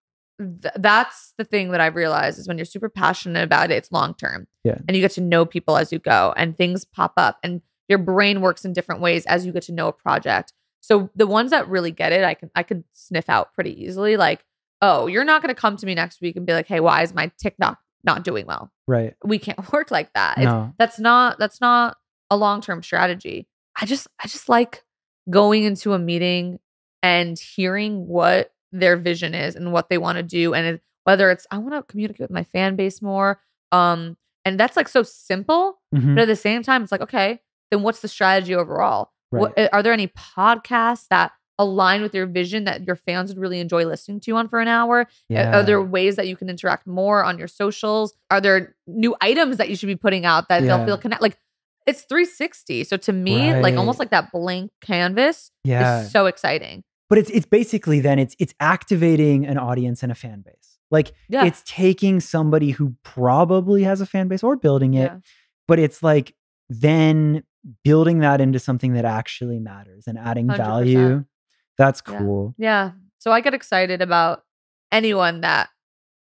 [0.62, 3.92] Th- that's the thing that I've realized is when you're super passionate about it, it's
[3.92, 4.46] long term.
[4.64, 4.78] Yeah.
[4.88, 7.98] And you get to know people as you go and things pop up and your
[7.98, 10.52] brain works in different ways as you get to know a project.
[10.80, 14.16] So the ones that really get it, I can I can sniff out pretty easily.
[14.16, 14.44] Like,
[14.80, 17.12] oh, you're not gonna come to me next week and be like, hey, why is
[17.12, 18.70] my TikTok not doing well?
[18.86, 19.14] Right.
[19.22, 20.38] We can't work like that.
[20.38, 20.72] It's No.
[20.78, 21.98] that's not that's not
[22.30, 23.46] a long-term strategy
[23.80, 24.82] i just i just like
[25.28, 26.58] going into a meeting
[27.02, 31.46] and hearing what their vision is and what they want to do and whether it's
[31.50, 33.40] i want to communicate with my fan base more
[33.72, 36.14] um and that's like so simple Mhm.
[36.14, 39.82] but at the same time it's like okay then what's the strategy overall what, are
[39.82, 44.18] there any podcasts that align with your vision that your fans would really enjoy listening
[44.20, 45.58] to on for an hour Yeah.
[45.58, 48.14] are there ways that you can interact more on your socials?
[48.30, 50.76] Are there new items that you should be putting out that Yeah.
[50.78, 51.20] they'll feel connect?
[51.22, 51.38] Like
[51.90, 52.84] it's 360.
[52.84, 56.02] So to me, like almost like that blank canvas yeah.
[56.02, 56.82] is so exciting.
[57.08, 60.78] but it's it's basically then it's it's activating an audience and a fan base.
[60.90, 61.44] Like Yeah.
[61.44, 65.18] it's taking somebody who probably has a fan base or building it, yeah.
[65.68, 66.34] but it's like
[66.68, 67.42] then
[67.84, 70.56] building that into something that actually matters and adding 100%.
[70.56, 71.24] value.
[71.78, 72.18] That's Yeah.
[72.18, 72.54] cool.
[72.58, 72.92] Yeah.
[73.18, 74.44] So I get excited about
[74.92, 75.68] anyone that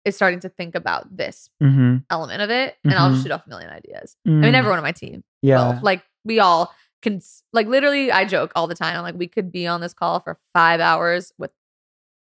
[0.05, 1.97] is starting to think about this Mm-hmm.
[2.09, 2.75] element of it.
[2.83, 3.23] And I'll just Mhm.
[3.23, 4.15] shoot off a million ideas.
[4.25, 5.23] I mean, everyone on my team.
[5.41, 5.73] Yeah.
[5.75, 5.79] will.
[5.81, 7.21] Like we all can
[7.53, 8.95] like literally I joke all the time.
[8.95, 11.51] I'm like, we could be on this call for five hours with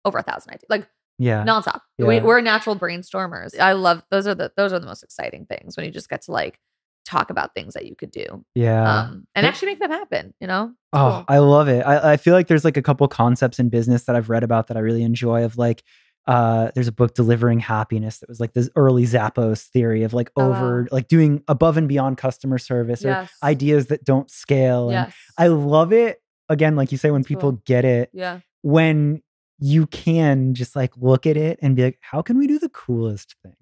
[0.05, 0.65] over a thousand ideas.
[0.69, 0.87] Like
[1.19, 1.43] yeah.
[1.43, 1.81] nonstop.
[1.97, 2.23] We, Yeah.
[2.23, 3.57] we're natural brainstormers.
[3.59, 6.21] I love those are the those are the most exciting things when you just get
[6.23, 6.59] to like
[7.05, 8.99] talk about things that you could do yeah.
[9.03, 10.33] um, and actually make them happen.
[10.41, 10.63] You know?
[10.65, 11.25] It's Oh, cool.
[11.29, 11.79] I love it.
[11.85, 14.67] I, I feel like there's like a couple concepts in business that I've read about
[14.67, 15.83] that I really enjoy of like
[16.27, 20.29] uh, there's a book delivering happiness that was like this early Zappos theory of like
[20.35, 20.87] Oh, over wow.
[20.91, 24.89] like doing above and beyond customer service or ideas that don't scale.
[24.89, 25.13] And.
[25.37, 27.61] I love it again, like you say, when people cool.
[27.65, 28.39] get it, yeah.
[28.61, 29.21] when
[29.59, 32.69] you can just like look at it and be like, how can we do the
[32.69, 33.55] coolest thing?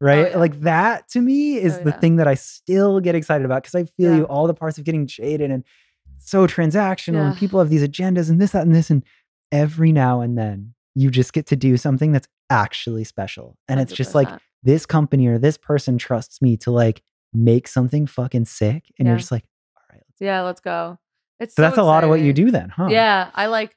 [0.00, 0.26] Right.
[0.26, 0.36] Oh, yeah.
[0.38, 1.98] Like that to me is Oh, the yeah.
[1.98, 4.16] thing that I still get excited about because I feel Yeah.
[4.18, 5.64] you all the parts of getting jaded and
[6.18, 8.90] so transactional and people have these agendas and this, that, and this.
[8.90, 9.02] And
[9.50, 13.56] every now and then you just get to do something that's actually special.
[13.68, 14.28] And it's just like
[14.62, 18.84] this company or this person trusts me to like make something fucking sick.
[18.98, 19.12] And Yeah.
[19.12, 19.44] you're just like,
[19.76, 20.02] all right.
[20.08, 20.98] let's yeah, let's go.
[21.40, 22.88] It's So so that's a lot of what you do then, huh?
[22.90, 23.76] Yeah, I like.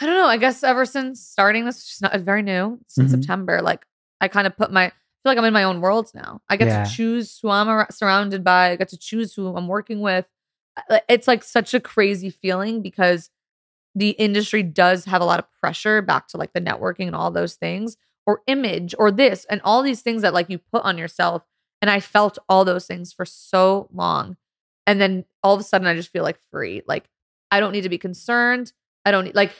[0.00, 0.26] I don't know.
[0.26, 3.20] I guess ever since starting this, it's not very new since Mhm.
[3.20, 3.60] September.
[3.62, 3.84] Like
[4.20, 4.86] I kind of put my.
[4.86, 6.40] I feel like I'm in my own world now.
[6.48, 6.84] I get Yeah.
[6.84, 8.70] to choose who I'm ar- surrounded by.
[8.70, 10.26] I get to choose who I'm working with.
[11.08, 13.30] It's like such a crazy feeling because
[13.94, 17.30] the industry does have a lot of pressure back to like the networking and all
[17.30, 20.98] those things, or image, or this, and all these things that like you put on
[20.98, 21.42] yourself.
[21.82, 24.36] And I felt all those things for so long,
[24.86, 26.82] and then all of a sudden I just feel like free.
[26.86, 27.04] Like
[27.50, 28.72] I don't need to be concerned.
[29.04, 29.52] I don't need like,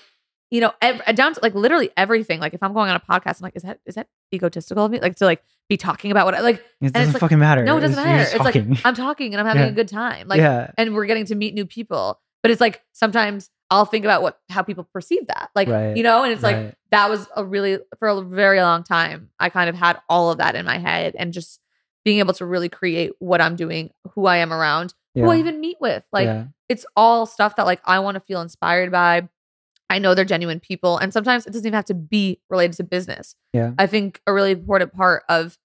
[0.50, 2.40] you know, ev- uh, down to like literally everything.
[2.40, 4.90] Like if I'm going on a podcast, I'm like, is that is that egotistical of
[4.90, 5.00] me?
[5.00, 6.56] Like to like be talking about what I like.
[6.56, 7.62] It it's doesn't like- fucking matter.
[7.62, 8.36] No, it doesn't You're matter.
[8.36, 8.86] It's like.
[8.86, 9.68] I'm talking and I'm having Yeah.
[9.68, 10.26] a good time.
[10.28, 10.70] Like, yeah.
[10.78, 12.20] and we're getting to meet new people.
[12.42, 15.50] But it's like sometimes I'll think about what how people perceive that.
[15.54, 15.96] Like, Right.
[15.96, 19.30] you know, and it's like that was a really for a very long time.
[19.38, 21.60] I kind of had all of that in my head and just
[22.04, 25.60] being able to really create what I'm doing, who I am around, who I even
[25.60, 26.04] meet with.
[26.12, 26.44] Like yeah.
[26.68, 29.28] it's all stuff that like I want to feel inspired by.
[29.90, 30.98] I know they're genuine people.
[30.98, 33.36] And sometimes it doesn't even have to be related to business.
[33.52, 33.72] Yeah.
[33.78, 35.58] I think a really important part of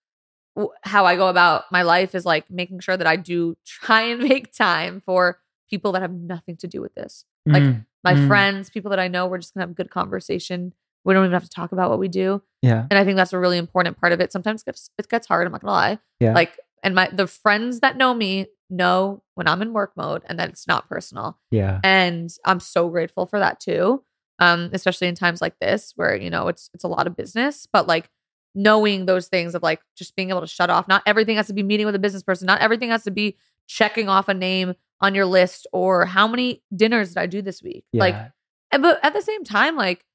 [0.55, 4.01] w- how I go about my life is like making sure that I do try
[4.01, 5.39] and make time for
[5.69, 7.25] people that have nothing to do with this.
[7.45, 8.27] Like Mm, my Mm.
[8.27, 10.73] friends, people that I know, we're just gonna have a good conversation.
[11.05, 12.41] We don't even have to talk about what we do.
[12.61, 12.85] yeah.
[12.91, 14.31] And I think that's a really important part of it.
[14.33, 15.99] Sometimes it gets, it gets hard, I'm not gonna lie.
[16.19, 16.33] Yeah.
[16.33, 20.37] Like, and my the friends that know me know when I'm in work mode and
[20.39, 21.37] that it's not personal.
[21.51, 21.79] Yeah.
[21.83, 24.03] And I'm so grateful for that too.
[24.39, 27.65] Um, especially in times like this where, you know, it's it's a lot of business,
[27.71, 28.09] but like
[28.55, 30.87] knowing those things of like just being able to shut off.
[30.87, 32.45] Not everything has to be meeting with a business person.
[32.45, 33.37] Not everything has to be
[33.67, 37.61] checking off a name on your list or how many dinners did I do this
[37.63, 37.85] week?
[37.91, 38.01] Yeah.
[38.01, 38.15] Like
[38.71, 40.05] and- but at the same time, like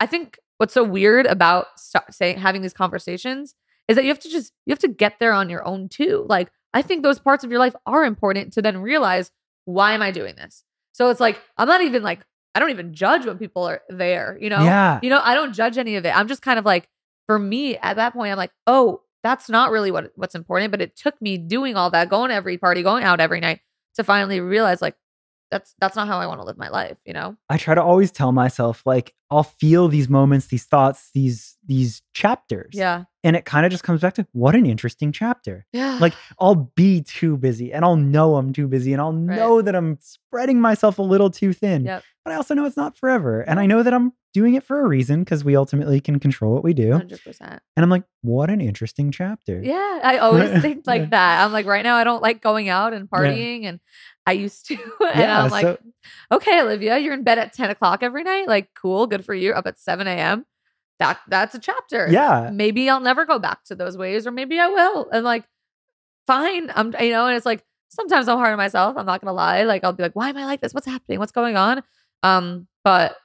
[0.00, 3.54] I think what's so weird about st- saying having these conversations
[3.88, 6.24] is that you have to just you have to get there on your own too.
[6.28, 9.30] Like I think those parts of your life are important to then realize
[9.64, 10.62] why am I doing this?
[10.92, 12.20] So it's like I'm not even like
[12.54, 14.64] I don't even judge when people are there, you know?
[14.64, 14.98] yeah.
[15.02, 16.16] You know, I don't judge any of it.
[16.16, 16.88] I'm just kind of like
[17.26, 20.80] for me at that point I'm like, "Oh, that's not really what what's important, but
[20.80, 23.60] it took me doing all that, going to every party, going out every night
[23.96, 24.96] to finally realize like
[25.50, 27.36] that's that's not how I want to live my life, you know?
[27.48, 32.02] I try to always tell myself like I'll feel these moments, these thoughts, these these
[32.14, 32.70] chapters.
[32.72, 33.04] Yeah.
[33.24, 35.66] And it kind of just comes back to what an interesting chapter.
[35.72, 35.98] Yeah.
[36.00, 39.36] Like I'll be too busy and I'll know I'm too busy and I'll Right.
[39.36, 41.84] know that I'm spreading myself a little too thin.
[41.84, 42.02] Yep.
[42.24, 43.40] But I also know it's not forever.
[43.40, 46.52] And I know that I'm doing it for a reason because we ultimately can control
[46.54, 46.90] what we do.
[46.90, 47.40] 100%.
[47.40, 49.62] And I'm like, what an interesting chapter.
[49.62, 51.06] Yeah, I always think like Yeah.
[51.10, 51.44] that.
[51.44, 53.18] I'm like, right now, I don't like going out and Yeah.
[53.18, 53.80] partying, and
[54.26, 54.74] I used to.
[55.00, 55.78] and Yeah, I'm like, so-
[56.32, 58.48] okay, Olivia, you're in bed at 10 o'clock every night.
[58.48, 59.52] Like, cool, good for you.
[59.52, 60.44] Up at 7 a.m.
[60.98, 62.08] That that's a chapter.
[62.10, 62.50] Yeah.
[62.52, 65.08] Maybe I'll never go back to those ways, or maybe I will.
[65.10, 65.44] And like,
[66.26, 66.70] fine.
[66.74, 68.96] I'm you know, and it's like sometimes I'm hard on myself.
[68.96, 69.62] I'm not gonna lie.
[69.64, 70.72] Like, I'll be like, why am I like this?
[70.72, 71.18] What's happening?
[71.18, 71.82] What's going on?
[72.22, 73.16] Um, but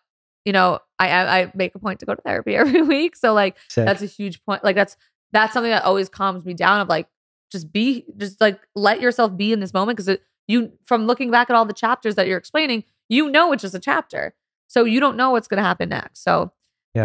[0.43, 3.15] you know, I I, I make a point to go to therapy every week.
[3.15, 3.85] So like Sick.
[3.85, 4.97] that's a huge point like that's
[5.31, 7.07] that's something that always calms me down of like
[7.53, 11.49] just be just like let yourself be in this moment because you from looking back
[11.49, 14.33] at all the chapters that you're explaining you know it's just a chapter
[14.67, 16.51] so you don't know what's going to happen next so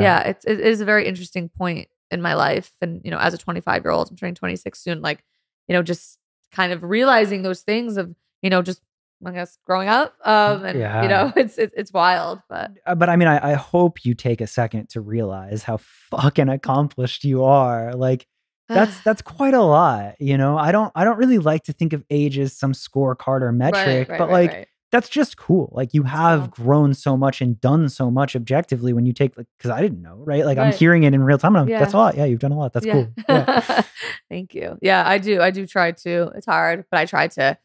[0.00, 3.34] yeah, it's it is a very interesting point in my life and you know as
[3.34, 5.22] a 25 year old i'm turning 26 soon like
[5.68, 6.18] you know just
[6.52, 8.80] kind of realizing those things of you know just
[9.24, 11.02] i guess growing up um and Yeah.
[11.02, 14.14] you know it's it's, it's wild but Uh, but I mean, I, I hope you
[14.14, 15.78] take a second to realize how
[16.10, 17.94] fucking accomplished you are.
[17.94, 18.26] Like
[18.68, 20.58] that's that's quite a lot, you know.
[20.58, 24.08] I don't I don't really like to think of age as some scorecard or metric,
[24.08, 25.70] but like that's just cool.
[25.72, 29.46] Like you have grown so much and done so much objectively when you take like
[29.58, 30.44] because I didn't know, right?
[30.44, 31.56] Like I'm hearing it in real time.
[31.56, 32.16] And I'm, That's a lot.
[32.16, 32.72] Yeah, you've done a lot.
[32.72, 33.08] That's cool.
[33.28, 33.82] Yeah.
[34.30, 34.78] Thank you.
[34.80, 35.40] Yeah, I do.
[35.40, 36.30] I do try to.
[36.34, 37.58] It's hard, but I try to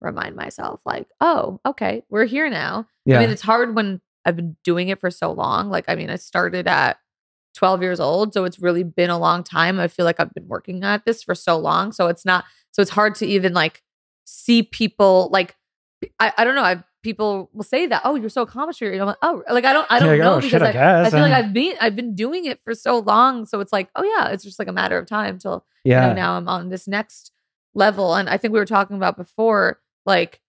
[0.00, 2.86] remind myself, like, oh, okay, we're here now.
[3.06, 3.18] Yeah.
[3.18, 5.70] I mean, it's hard when I've been doing it for so long.
[5.70, 6.98] Like, I mean, I started at
[7.54, 8.32] 12 years old.
[8.34, 9.78] So it's really been a long time.
[9.78, 11.92] I feel like I've been working at this for so long.
[11.92, 13.82] So it's not, so it's hard to even like
[14.24, 15.56] see people like,
[16.18, 16.62] I, I don't know.
[16.62, 18.80] I've people will say that, oh, you're so accomplished.
[18.80, 21.00] You're I'm like, oh, like I don't, I don't like, know "Oh, because shit, I
[21.00, 21.32] I, I feel like.
[21.32, 23.44] I've been, I've been doing it for so long.
[23.44, 26.08] So it's like, oh yeah, it's just like a matter of time till you Yeah.
[26.08, 27.32] know, now I'm on this next
[27.74, 28.14] level.
[28.14, 30.40] And I think we were talking about before, like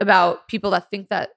[0.00, 1.30] about people that think that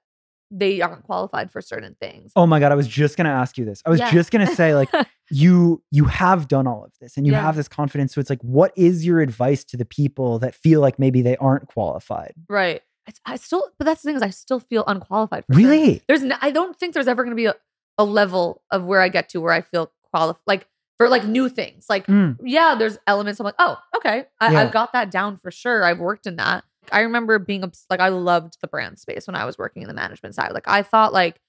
[0.50, 2.32] they aren't qualified for certain things.
[2.36, 3.82] Oh my god, I was just gonna ask you this.
[3.86, 4.12] I was Yeah.
[4.12, 4.90] just gonna say, like,
[5.30, 7.42] you you have done all of this and you Yeah.
[7.42, 8.14] have this confidence.
[8.14, 11.36] So it's like, what is your advice to the people that feel like maybe they
[11.38, 12.34] aren't qualified?
[12.48, 12.82] Right.
[13.08, 15.44] It's, I still, but that's the thing is I still feel unqualified.
[15.48, 16.02] Really?
[16.08, 17.54] There's, no, I don't think there's ever going to be a,
[17.98, 20.66] a level of where I get to where I feel qualified, like
[20.98, 21.86] for like new things.
[21.88, 23.38] Like, Mm, yeah, there's elements.
[23.38, 24.60] I'm like, oh, okay, I, Yeah.
[24.60, 25.84] I've got that down for sure.
[25.84, 26.64] I've worked in that.
[26.92, 29.94] I remember being like, I loved the brand space when I was working in the
[29.94, 30.52] management side.
[30.52, 31.40] Like, I thought like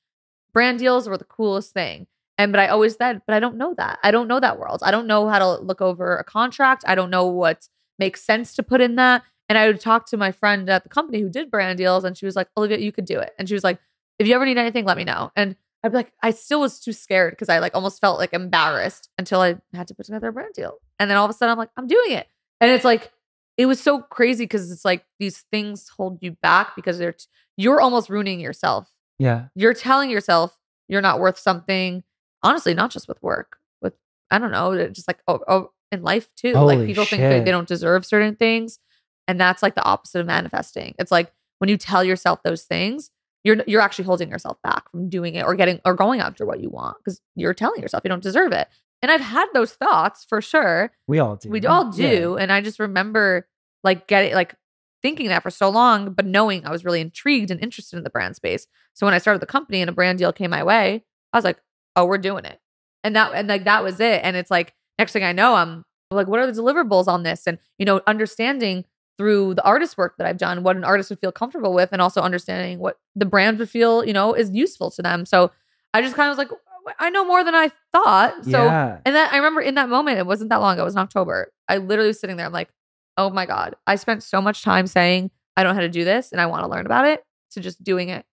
[0.54, 2.08] brand deals were the coolest thing.
[2.38, 4.00] And but I always said, but I don't know that.
[4.04, 4.82] I don't know that world.
[4.84, 6.84] I don't know how to look over a contract.
[6.88, 7.68] I don't know what
[7.98, 9.24] makes sense to put in that.
[9.50, 12.18] And I would talk to my friend at the company who did brand deals, and
[12.18, 13.34] she was like, Olivia, you could do it.
[13.40, 13.80] And she was like,
[14.20, 15.32] if you ever need anything, let me know.
[15.36, 18.34] And I'd be like, I still was too scared because I like almost felt like
[18.34, 20.80] embarrassed until I had to put together a brand deal.
[21.00, 22.28] And then all of a sudden I'm like, I'm doing it.
[22.60, 23.12] And it's like,
[23.58, 27.26] it was so crazy because it's like these things hold you back because they're, t-
[27.58, 28.90] you're almost ruining yourself.
[29.20, 29.48] yeah.
[29.56, 30.56] You're telling yourself
[30.88, 32.04] you're not worth something.
[32.44, 33.94] Honestly, not just with work, with,
[34.30, 36.54] I don't know, just like, oh, oh in life too.
[36.54, 38.80] Holy like people think they, they don't deserve certain things.
[39.28, 40.96] And that's like the opposite of manifesting.
[41.00, 43.10] It's like when you tell yourself those things,
[43.44, 46.60] you're you're actually holding yourself back from doing it or getting or going after what
[46.60, 48.68] you want because you're telling yourself you don't deserve it.
[49.02, 50.92] And I've had those thoughts for sure.
[51.08, 51.50] We all do.
[51.50, 52.36] We all do.
[52.38, 53.48] And I just remember
[53.84, 54.56] like getting like
[55.02, 58.10] thinking that for so long, but knowing I was really intrigued and interested in the
[58.10, 58.68] brand space.
[58.94, 61.46] So when I started the company and a brand deal came my way, I was
[61.46, 61.60] like,
[61.96, 62.60] oh, we're doing it.
[63.04, 64.22] And that and like that was it.
[64.24, 67.46] And it's like next thing I know, I'm like, what are the deliverables on this?
[67.46, 68.86] And you know, understanding
[69.18, 72.02] through the artist work that I've done, what an artist would feel comfortable with, and
[72.02, 75.26] also understanding what the brand would feel, you know, is useful to them.
[75.26, 75.52] So
[75.94, 76.56] I just kind of was like,
[77.00, 78.46] I know more than I thought.
[78.46, 79.00] So yeah.
[79.06, 81.00] and then I remember in that moment, it wasn't that long ago, it was in
[81.00, 81.52] October.
[81.68, 82.70] I literally was sitting there, I'm like,
[83.18, 86.04] oh my God, I spent so much time saying, I don't know how to do
[86.04, 88.26] this and I want to learn about it to just doing it.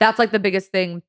[0.00, 1.02] That's like the biggest thing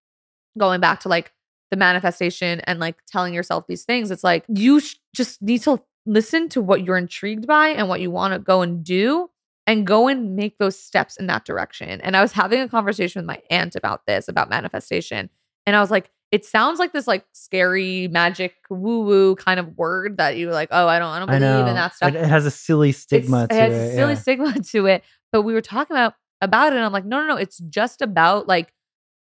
[0.58, 1.32] going back to like
[1.72, 4.12] the manifestation and like telling yourself these things.
[4.12, 8.02] It's like you sh- just need to listen to what you're intrigued by and what
[8.02, 9.30] you want to go and do
[9.66, 12.02] and go and make those steps in that direction.
[12.02, 15.30] And I was having a conversation with my aunt about this, about manifestation.
[15.66, 19.78] And I was like, it sounds like this like scary magic woo woo kind of
[19.78, 21.68] word that you like, oh, I don't, I don't I believe know.
[21.68, 22.10] in that stuff.
[22.10, 23.92] It, it has a silly stigma It's- to it has it.
[23.92, 24.20] a silly yeah.
[24.20, 25.04] stigma to it.
[25.32, 27.38] But we were talking about about it, and I'm like, no, no, no.
[27.38, 28.74] It's just about like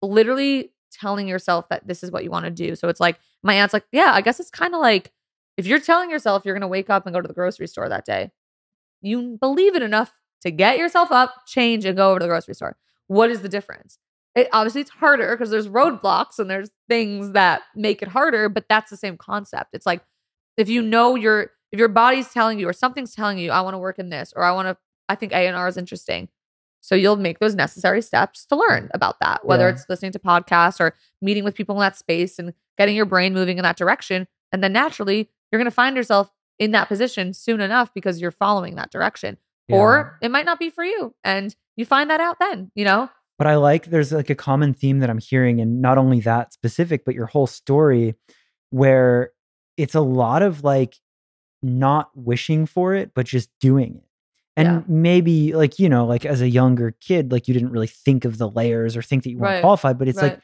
[0.01, 2.75] literally telling yourself that this is what you want to do.
[2.75, 5.11] So it's like my aunt's like, yeah, I guess it's kind of like
[5.57, 8.05] if you're telling yourself you're gonna wake up and go to the grocery store that
[8.05, 8.31] day,
[9.01, 12.53] you believe it enough to get yourself up, change, and go over to the grocery
[12.55, 12.77] store.
[13.07, 13.97] What is the difference?
[14.35, 18.65] It, obviously, it's harder because there's roadblocks and there's things that make it harder, but
[18.67, 19.69] that's the same concept.
[19.73, 20.01] It's like
[20.57, 23.73] if you know your if your body's telling you or something's telling you, I want
[23.73, 24.77] to work in this or I want to,
[25.09, 26.29] I think A and R is interesting.
[26.81, 29.73] So you'll make those necessary steps to learn about that, whether Yeah.
[29.73, 33.33] it's listening to podcasts or meeting with people in that space and getting your brain
[33.33, 34.27] moving in that direction.
[34.51, 36.29] And then naturally, you're going to find yourself
[36.59, 39.37] in that position soon enough because you're following that direction.
[39.77, 41.15] Or it might not be for you.
[41.23, 43.09] And you find that out then, you know?
[43.37, 46.53] But I like there's like a common theme that I'm hearing, and not only that
[46.53, 48.15] specific, but your whole story,
[48.69, 49.31] where
[49.77, 50.95] it's a lot of like
[51.61, 54.03] not wishing for it, but just doing it.
[54.57, 54.81] And Yeah.
[54.87, 58.37] maybe like, you know, like as a younger kid, like you didn't really think of
[58.37, 59.61] the layers or think that you weren't Right.
[59.61, 59.97] qualified.
[59.97, 60.39] But it's like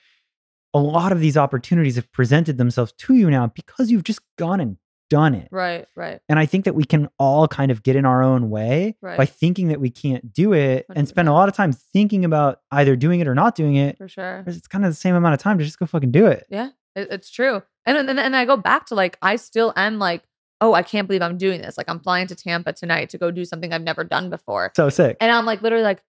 [0.73, 4.59] a lot of these opportunities have presented themselves to you now because you've just gone
[4.59, 4.77] and
[5.11, 5.49] done it.
[5.51, 6.21] Right, right.
[6.29, 9.17] And I think that we can all kind of get in our own way right.
[9.17, 12.61] by thinking that we can't do it and spend a lot of time thinking about
[12.71, 13.97] either doing it or not doing it.
[13.97, 14.45] For sure.
[14.47, 16.47] It's kind of the same amount of time to just go fucking do it.
[16.49, 17.61] Yeah, it, it's true.
[17.85, 20.23] And then and I go back to like I still am like,
[20.61, 21.77] oh, I can't believe I'm doing this.
[21.77, 24.71] Like I'm flying to Tampa tonight to go do something I've never done before.
[24.77, 25.17] So sick.
[25.19, 26.01] And I'm like literally like,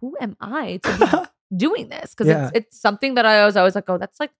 [0.00, 2.14] who am I to be doing this?
[2.14, 2.46] Because Yeah.
[2.54, 4.30] it's it's something that I was always like, oh, that's like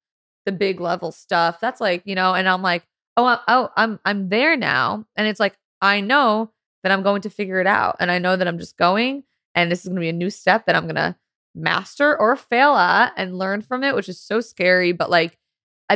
[0.46, 1.60] the big level stuff.
[1.60, 2.84] That's like, you know, and I'm like,
[3.20, 5.06] oh, I- oh, I'm I'm there now.
[5.16, 6.50] And it's like, I know
[6.82, 7.96] that I'm going to figure it out.
[8.00, 10.66] And I know that I'm just going and this is gonna be a new step
[10.66, 11.16] that I'm gonna
[11.54, 14.92] master or fail at and learn from it, which is so scary.
[14.92, 15.36] But like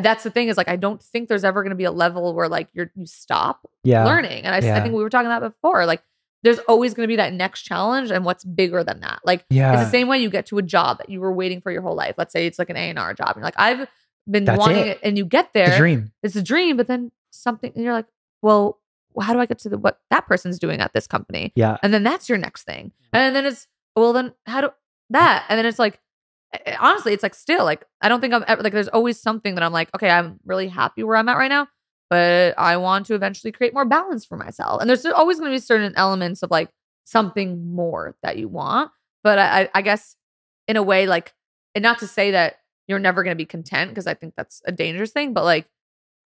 [0.02, 2.34] that's the thing is like I don't think there's ever going to be a level
[2.34, 4.04] where like you're you stop yeah.
[4.04, 4.42] learning.
[4.44, 4.82] And I, Yeah.
[4.82, 5.86] think we were talking about before.
[5.86, 6.02] Like
[6.42, 9.20] there's always going to be that next challenge and what's bigger than that.
[9.24, 9.72] Like Yeah.
[9.72, 11.80] it's the same way you get to a job that you were waiting for your
[11.82, 12.16] whole life.
[12.18, 13.28] Let's say it's like an A and R job.
[13.28, 13.86] And you're like I've
[14.30, 14.86] been That's wanting it.
[14.88, 15.00] it.
[15.02, 15.78] and you get the there.
[15.78, 16.12] dream.
[16.22, 18.06] It's a dream, but then something and you're like,
[18.42, 18.80] well,
[19.20, 21.52] how do I get to the, what that person's doing at this company?
[21.54, 21.76] Yeah.
[21.82, 22.92] And then that's your next thing.
[23.12, 23.66] And then it's
[23.96, 24.70] well, then how do
[25.10, 25.44] that?
[25.48, 26.00] And then it's like
[26.52, 29.54] eh, honestly, it's like still like I don't think I'm ever like there's always something
[29.54, 31.68] that I'm like, okay, I'm really happy where I'm at right now,
[32.10, 34.80] but I want to eventually create more balance for myself.
[34.80, 36.70] And there's always going to be certain elements of like
[37.04, 38.90] something more that you want.
[39.22, 40.16] But I, I guess
[40.68, 41.32] in a way, like,
[41.74, 42.56] and not to say that
[42.86, 45.66] you're never going to be content because I think that's a dangerous thing, but like,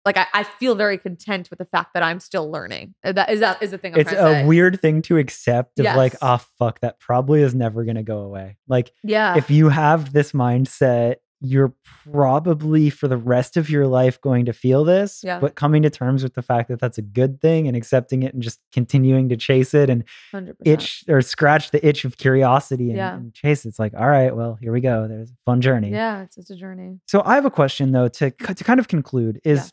[0.06, 2.95] like I, I feel very content with the fact that I'm still learning.
[3.04, 3.93] That is that is the thing.
[3.93, 4.45] I'm it's a say.
[4.45, 6.20] weird thing to accept of like, Yes.
[6.22, 8.58] oh fuck, that probably is never gonna go away.
[8.68, 9.38] Like yeah.
[9.38, 11.74] if you have this mindset, you're
[12.12, 15.22] probably for the rest of your life going to feel this.
[15.24, 15.40] Yeah.
[15.40, 18.34] But coming to terms with the fact that that's a good thing and accepting it
[18.34, 20.56] and just continuing to chase it and 100%.
[20.66, 23.16] itch or scratch the itch of curiosity and, Yeah.
[23.16, 23.70] and chase it.
[23.70, 25.08] It's like, all right, well, here we go.
[25.08, 25.92] There's a fun journey.
[25.92, 27.00] Yeah, it's it's a journey.
[27.08, 29.72] So I have a question though to to kind of conclude is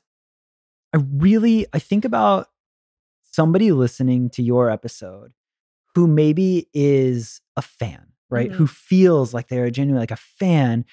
[0.94, 1.00] Yeah.
[1.00, 2.46] I really I think about
[3.22, 5.32] somebody listening to your episode
[5.96, 8.50] who maybe is a fan, right?
[8.50, 8.54] Mhm.
[8.54, 10.84] Who feels like they're genuinely like a fan,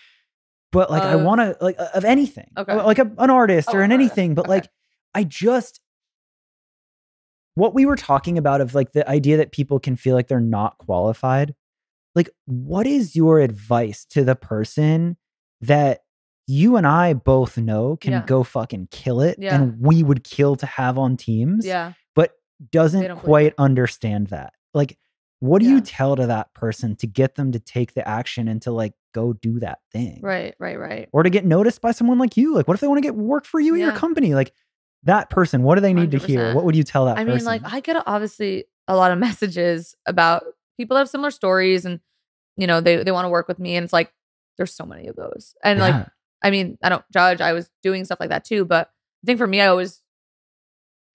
[0.73, 2.75] but like I want to like of anything, Okay.
[2.75, 4.49] like a, an artist Oh, or an anything, but Okay.
[4.55, 4.69] like
[5.15, 5.79] I just
[7.55, 10.39] what we were talking about of like the idea that people can feel like they're
[10.39, 11.53] not qualified
[12.15, 15.17] like what is your advice to the person
[15.61, 16.01] that
[16.47, 18.23] you and I both know can Yeah.
[18.25, 19.55] go fucking kill it Yeah.
[19.55, 21.93] and we would kill to have on teams Yeah.
[22.15, 22.31] but
[22.71, 24.97] doesn't quite understand that like
[25.39, 28.61] what do you tell to that person to get them to take the action and
[28.63, 31.09] to like go do that thing Right, right, right.
[31.13, 33.15] or to get noticed by someone like you like what if they want to get
[33.15, 34.51] work for you at your company like
[35.03, 37.37] that person what do they need to hear what would you tell that I person
[37.37, 40.43] mean, like I get obviously a lot of messages about
[40.77, 41.99] people that have similar stories and
[42.55, 44.13] you know, they they want to work with me and it's like
[44.57, 45.55] there's so many of those.
[45.63, 45.95] And like
[46.43, 47.41] I mean, I don't judge.
[47.41, 48.91] I was doing stuff like that too, but
[49.23, 50.01] I think for me I always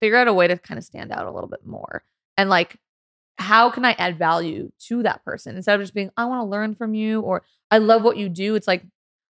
[0.01, 2.03] figure out a way to kind of stand out a little bit more.
[2.37, 2.77] And like
[3.39, 6.51] how can I add value to that person instead of just being I want to
[6.51, 8.55] learn from you or I love what you do.
[8.55, 8.85] It's like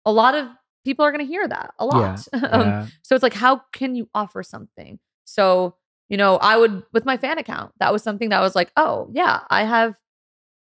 [0.05, 0.47] a lot of
[0.83, 2.27] people are going to hear that a lot.
[2.33, 2.87] um, yeah.
[3.03, 4.99] so it's like, how can you offer something?
[5.25, 5.75] So,
[6.09, 9.09] you know, I would, with my fan account, that was something that was like, oh,
[9.13, 9.95] yeah, I have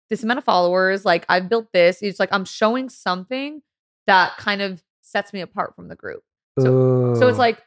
[0.10, 1.06] this amount of followers.
[1.06, 2.02] Like, I've built this.
[2.02, 3.62] It's like, I'm showing something
[4.08, 6.24] that kind of sets me apart from the group.
[6.60, 7.28] So Ooh.
[7.30, 7.62] it's like,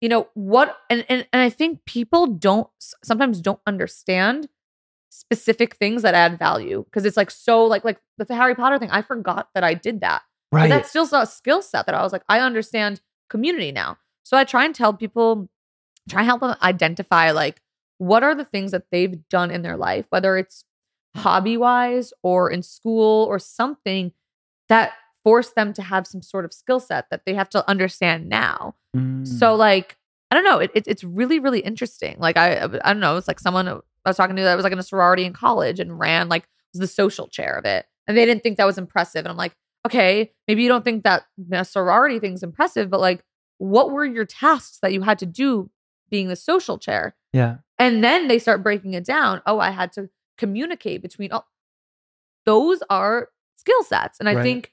[0.00, 2.68] you know, what, and, and, and I think people don't
[3.02, 4.48] sometimes don't understand
[5.18, 8.90] specific things that add value because it's like so like like the Harry Potter thing.
[8.90, 10.22] I forgot that I did that.
[10.50, 13.98] But right that's still a skill set that I was like, I understand community now.
[14.22, 15.48] So I try and tell people,
[16.08, 17.60] try and help them identify like
[17.98, 20.64] what are the things that they've done in their life, whether it's
[21.16, 24.12] hobby wise or in school or something
[24.68, 24.92] that
[25.24, 28.74] forced them to have some sort of skill set that they have to understand now.
[29.24, 29.58] So Mm.
[29.58, 29.96] like
[30.30, 32.16] I don't know, it, it, it's really really interesting.
[32.18, 34.72] Like I I don't know, it's like someone I was talking to that was like
[34.72, 38.16] in a sorority in college and ran like was the social chair of it, and
[38.16, 39.20] they didn't think that was impressive.
[39.24, 39.54] And I'm like,
[39.86, 43.22] okay, maybe you don't think that the sorority thing's impressive, but like,
[43.58, 45.70] what were your tasks that you had to do
[46.10, 47.14] being the social chair?
[47.32, 49.42] yeah And then they start breaking it down.
[49.46, 51.46] Oh, I had to communicate between all
[52.46, 54.18] those are skill sets.
[54.20, 54.42] And I Right.
[54.42, 54.72] think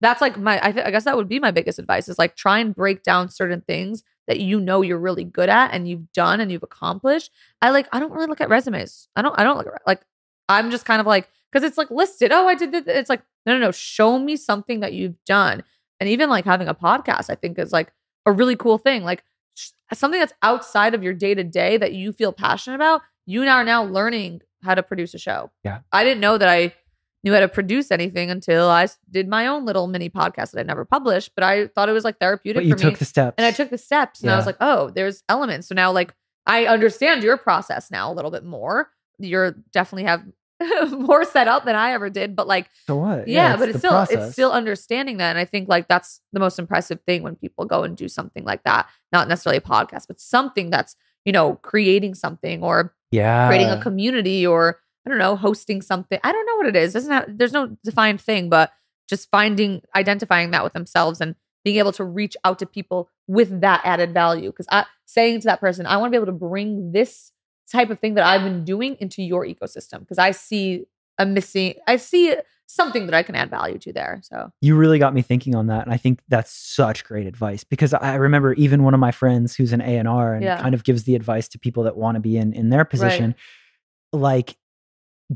[0.00, 2.36] that's like my, I, th- I guess that would be my biggest advice is like
[2.36, 6.10] try and break down certain things that you know you're really good at and you've
[6.12, 7.30] done and you've accomplished.
[7.60, 9.08] I like, I don't really look at resumes.
[9.16, 10.02] I don't, I don't look at, like,
[10.48, 12.32] I'm just kind of like, cause it's like listed.
[12.32, 12.84] Oh, I did this.
[12.86, 13.70] It's like, no, no, no.
[13.72, 15.62] Show me something that you've done.
[16.00, 17.92] And even like having a podcast, I think is like
[18.26, 19.04] a really cool thing.
[19.04, 19.22] Like
[19.54, 23.42] sh- something that's outside of your day to day that you feel passionate about, you
[23.42, 25.50] are now learning how to produce a show.
[25.62, 25.80] Yeah.
[25.92, 26.74] I didn't know that I
[27.24, 30.62] knew how to produce anything until I did my own little mini podcast that I
[30.62, 32.98] never published, but I thought it was like therapeutic but you for took me.
[32.98, 35.68] the steps and I took the steps and I was like, oh, there's elements.
[35.68, 36.14] So now like
[36.46, 38.90] I understand your process now a little bit more.
[39.18, 40.22] You're definitely have
[40.90, 43.90] more set up than I ever did, but like so what yeah, but it's still
[43.90, 44.26] process.
[44.26, 47.64] it's still understanding that and i think like that's the most impressive thing when people
[47.64, 51.54] go and do something like that not necessarily a podcast but something that's you know
[51.56, 56.46] creating something or yeah creating a community or i don't know hosting something i don't
[56.46, 58.72] know what it is doesn't have, there's no defined thing but
[59.08, 61.34] just finding identifying that with themselves and
[61.64, 65.46] being able to reach out to people with that added value because i saying to
[65.46, 67.32] that person i want to be able to bring this
[67.70, 70.84] type of thing that i've been doing into your ecosystem because i see
[71.18, 72.34] a missing i see
[72.66, 74.50] something that i can add value to there so.
[74.62, 77.92] You really got me thinking on that and i think that's such great advice because
[77.94, 81.14] i remember even one of my friends who's an a&r and kind of gives the
[81.14, 83.34] advice to people that want to be in in their position
[84.12, 84.56] like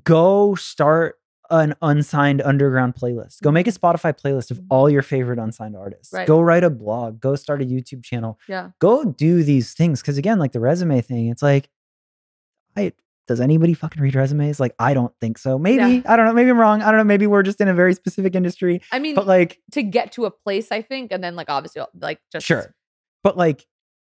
[0.04, 1.16] go start
[1.50, 4.66] an unsigned underground playlist go make a spotify playlist of Mhm.
[4.68, 6.26] all your favorite unsigned artists Right.
[6.28, 10.18] go write a blog go start a youtube channel yeah go do these things because
[10.18, 11.70] again like the resume thing it's like
[12.76, 12.92] i
[13.26, 14.58] does anybody fucking read resumes?
[14.58, 15.58] Like, I don't think so.
[15.58, 16.00] Maybe Yeah.
[16.10, 16.32] I don't know.
[16.32, 16.80] Maybe I'm wrong.
[16.80, 17.04] I don't know.
[17.04, 18.80] Maybe we're just in a very specific industry.
[18.90, 21.82] I mean, But like, to get to a place, I think, and then like obviously,
[22.00, 22.74] like just sure.
[23.22, 23.66] But like,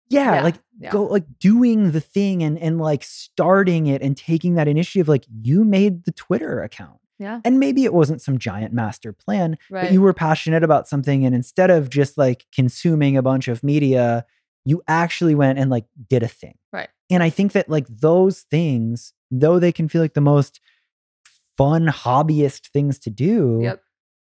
[0.08, 0.90] yeah, Yeah, like yeah.
[0.90, 5.08] go like doing the thing and and like starting it and taking that initiative.
[5.08, 6.98] Like you made the Twitter account.
[7.18, 7.40] Yeah.
[7.44, 9.84] And maybe it wasn't some giant master plan, right.
[9.84, 11.24] but you were passionate about something.
[11.24, 14.26] And instead of just like consuming a bunch of media,
[14.64, 16.58] you actually went and like did a thing.
[16.72, 16.88] Right.
[17.10, 20.60] And I think that like those things, though they can feel like the most
[21.56, 23.80] fun hobbyist things to do, Yep.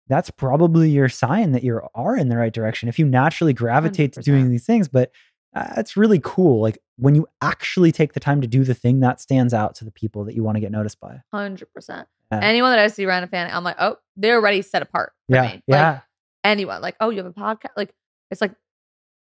[0.09, 2.89] that's probably your sign that you are in the right direction.
[2.91, 5.11] If you naturally gravitate to doing these things, but
[5.55, 6.61] uh, it's really cool.
[6.61, 9.85] Like when you actually take the time to do the thing that stands out to
[9.85, 11.21] the people that you want to get noticed by.
[11.33, 12.09] Hundred percent.
[12.33, 12.41] Yeah.
[12.43, 15.43] Anyone that I see around a fan, I'm like, oh, they're already set apart Yeah.
[15.43, 16.01] Like, Yeah.
[16.43, 17.71] anyone, like, oh, you have a podcast.
[17.77, 17.93] Like,
[18.31, 18.53] it's like,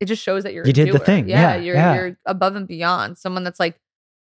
[0.01, 1.05] it just shows that you're You did the doer.
[1.07, 1.29] thing.
[1.29, 1.95] Yeah, you're yeah.
[1.95, 3.19] you're above and beyond.
[3.19, 3.81] Someone that's like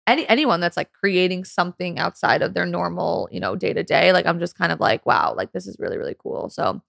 [0.07, 4.13] any anyone that's like creating something outside of their normal, you know, day to day.
[4.13, 6.51] Like, I'm just kind of like, wow, like this is really really cool.
[6.51, 6.83] So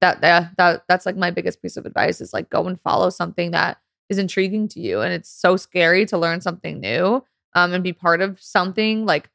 [0.00, 3.10] that that that that's like my biggest piece of advice is like go and follow
[3.10, 3.78] something that
[4.14, 7.92] is intriguing to you, and it's so scary to learn something new, um, and be
[7.92, 9.28] part of something like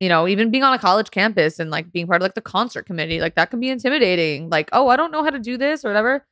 [0.00, 2.40] you know, even being on a college campus and like being part of like the
[2.40, 4.50] concert committee, like that can be intimidating.
[4.50, 6.26] Like, oh, I don't know how to do this or whatever.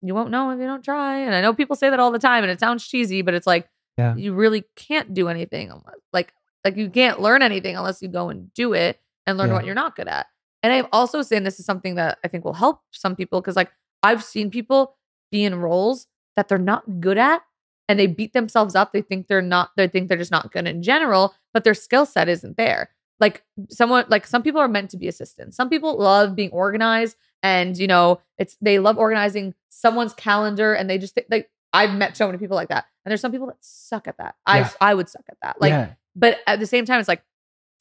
[0.00, 1.18] You won't know if you don't try.
[1.18, 3.48] And I know people say that all the time and it sounds cheesy, but it's
[3.48, 4.14] like Yeah.
[4.14, 6.32] you really can't do anything unless like
[6.64, 9.54] like you can't learn anything unless you go and do it and learn Yeah.
[9.56, 10.26] what you're not good at.
[10.62, 13.56] And I've also seen this is something that I think will help some people because
[13.56, 13.72] like
[14.04, 14.96] I've seen people
[15.32, 16.06] be in roles
[16.40, 17.42] that they're not good at
[17.86, 18.94] and they beat themselves up.
[18.94, 22.06] They think they're not, they think they're just not good in general, but their skill
[22.06, 22.88] set isn't there.
[23.18, 25.54] Like someone, like some people are meant to be assistants.
[25.54, 30.88] Some people love being organized and, you know, it's, they love organizing someone's calendar and
[30.88, 32.86] they just, think like, I've met so many people like that.
[33.04, 34.36] And there's some people that suck at that.
[34.48, 34.70] Yeah.
[34.80, 35.60] I, I would suck at that.
[35.60, 35.90] Like, yeah.
[36.16, 37.22] but at the same time, it's like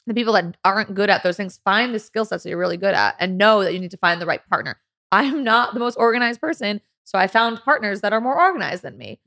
[0.05, 2.77] the people that aren't good at those things, find the skill sets that you're really
[2.77, 4.77] good at and know that you need to find the right partner.
[5.11, 6.81] I'm not the most organized person.
[7.09, 9.19] So I found partners that are more organized than me.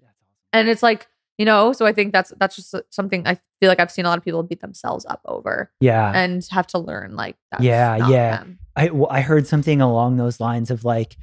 [0.53, 3.81] And it's like, you know, so I think that's that's just something I feel like
[3.81, 6.13] I've seen a lot of people beat themselves up over Yeah.
[6.15, 8.37] and have to learn like that's Yeah, yeah.
[8.39, 8.59] them.
[8.77, 11.17] I well, I heard something along those lines of like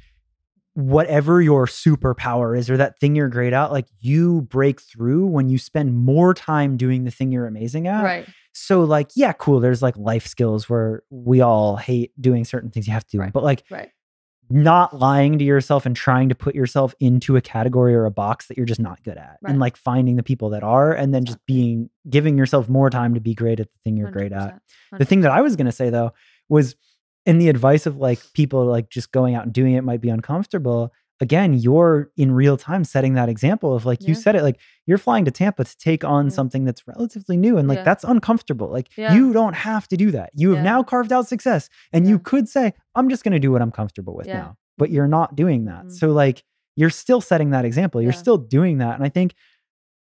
[0.74, 5.48] whatever your superpower is or that thing you're great at, like you break through when
[5.48, 8.04] you spend more time doing the thing you're amazing at.
[8.04, 8.28] Right.
[8.52, 9.60] So like, yeah, cool.
[9.60, 13.20] There's like life skills where we all hate doing certain things you have to do.
[13.20, 13.32] Right.
[13.32, 13.90] But like Right.
[14.50, 18.48] Not lying to yourself and trying to put yourself into a category or a box
[18.48, 19.38] that you're just not good at.
[19.40, 19.50] Right.
[19.50, 23.14] And like finding the people that are and then just being giving yourself more time
[23.14, 24.60] to be great at the thing you're great at.
[24.92, 26.12] 100%, The thing that I was going to say though
[26.48, 26.74] was
[27.26, 30.08] in the advice of like people like just going out and doing it might be
[30.08, 30.92] uncomfortable.
[31.22, 34.96] Again, you're in real time setting that example of like you said it like you're
[34.98, 36.30] flying to Tampa to take on Yeah.
[36.30, 37.84] something that's relatively new and like Yeah.
[37.84, 38.70] that's uncomfortable.
[38.70, 39.12] Like Yeah.
[39.14, 40.30] you don't have to do that.
[40.34, 40.70] You have Yeah.
[40.72, 42.12] now carved out success and Yeah.
[42.12, 44.38] you could say I'm just going to do what I'm comfortable with Yeah.
[44.38, 44.56] now.
[44.78, 45.86] But you're not doing that.
[45.86, 45.92] Mhm.
[45.92, 46.42] So like
[46.76, 48.00] you're still setting that example.
[48.00, 48.18] You're Yeah.
[48.18, 49.34] still doing that and I think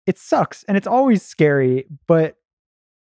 [0.07, 2.37] it sucks and it's always scary, but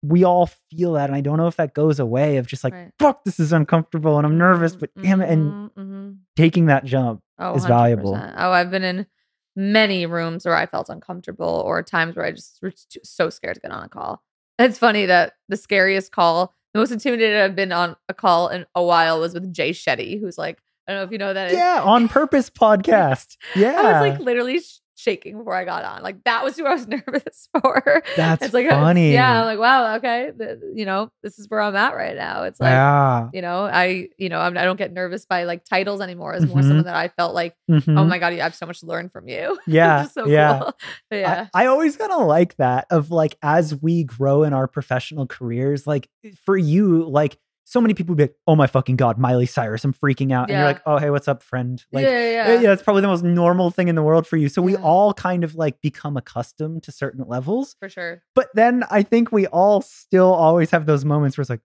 [0.03, 2.73] we all feel that and I don't know if that goes away of just like
[2.73, 2.91] Right.
[2.99, 6.17] fuck this is uncomfortable and I'm nervous but damn it and Mhm, mhm.
[6.37, 8.13] taking that jump Oh, is valuable.
[8.13, 8.35] 100%.
[8.37, 9.07] Oh, I've been in
[9.55, 13.61] many rooms where I felt uncomfortable or times where I just was so scared to
[13.61, 14.21] get on a call.
[14.57, 18.65] It's funny that the scariest call, the most intimidated I've been on a call in
[18.75, 21.51] a while was with Jay Shetty, who's like, I don't know if you know that.
[21.51, 26.03] yeah on purpose podcast yeah I was like literally sh- shaking before I got on.
[26.03, 28.03] Like that was who I was nervous for.
[28.17, 29.13] That's it's like a- funny.
[29.13, 32.43] yeah, I'm like, wow, okay, th- you know, this is where I'm at right now.
[32.43, 35.63] It's like, yeah you know, I, you know, I'm, I don't get nervous by like
[35.65, 36.33] titles anymore.
[36.33, 36.67] It's more Mhm.
[36.67, 37.97] someone that I felt like, Mhm.
[37.97, 39.57] oh my god, I have so much to learn from you.
[39.67, 40.73] yeah so yeah cool.
[41.11, 44.67] Yeah, I, I always kind of like that of like as we grow in our
[44.67, 46.09] professional careers, like
[46.45, 47.37] for you, like
[47.71, 50.49] so many people would be like, oh my fucking God, Miley Cyrus, I'm freaking out.
[50.49, 51.85] And you're like, oh, hey, what's up, friend?
[51.91, 54.25] Like, yeah, eh, yeah, yeah, yeah, it's probably the most normal thing in the world
[54.25, 54.49] for you.
[54.49, 57.75] So we all kind of like become accustomed to certain levels.
[57.79, 58.23] for sure.
[58.33, 61.61] But then I think we all still always have those moments where it's like,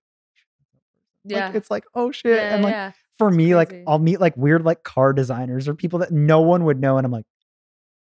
[1.24, 2.36] Yeah, like, it's like, oh shit.
[2.36, 2.92] yeah, and like yeah.
[3.18, 3.72] for me, like.
[3.86, 6.98] I'll meet like weird like car designers or people that no one would know.
[6.98, 7.24] And I'm like,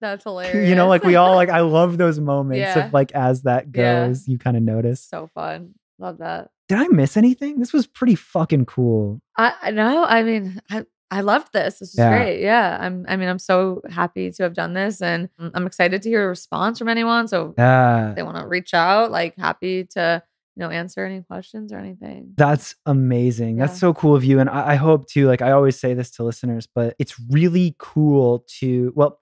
[0.02, 0.70] That's hilarious.
[0.70, 2.86] you know, like we all like I love those moments Yeah.
[2.86, 4.06] of like as that Yeah.
[4.08, 5.02] goes, you kind of notice.
[5.02, 5.74] so fun.
[5.98, 6.52] Love that.
[6.70, 7.60] Did I miss anything?
[7.60, 9.22] This was pretty fucking cool.
[9.38, 10.04] I know.
[10.04, 11.80] I mean, I I loved this.
[11.80, 12.18] This was Yeah.
[12.18, 12.42] great.
[12.42, 12.78] Yeah.
[12.82, 13.06] I'm.
[13.08, 16.28] I mean, I'm so happy to have done this, and I'm excited to hear a
[16.28, 17.28] response from anyone.
[17.30, 18.10] So Yeah.
[18.10, 20.22] if they want to reach out, like happy to
[20.58, 22.34] you know answer any questions or anything.
[22.36, 23.56] That's amazing.
[23.58, 24.40] That's so cool of you.
[24.42, 27.76] And I, I hope to, like, I always say this to listeners, but it's really
[27.80, 29.20] cool to, well,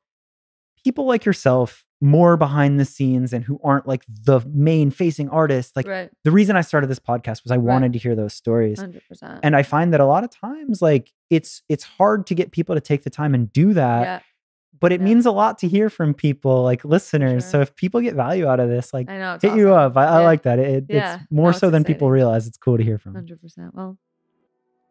[0.83, 5.75] people like yourself more behind the scenes and who aren't like the main facing artist.
[5.75, 6.09] Like right.
[6.23, 7.63] the reason I started this podcast was I Right.
[7.73, 8.79] wanted to hear those stories.
[8.79, 9.39] 100%.
[9.41, 12.75] And I find that a lot of times like it's it's hard to get people
[12.75, 14.19] to take the time and do that, yeah,
[14.79, 15.05] but it yeah.
[15.05, 17.43] means a lot to hear from people like listeners.
[17.43, 19.33] So if people get value out of this, like I know.
[19.33, 19.97] It's hit you up.
[19.97, 20.59] I, I like that.
[20.59, 21.15] It, Yeah.
[21.15, 22.45] It's more No, so it's than people realize.
[22.45, 23.15] It's cool to hear from.
[23.15, 23.73] 100%.
[23.73, 23.97] Well,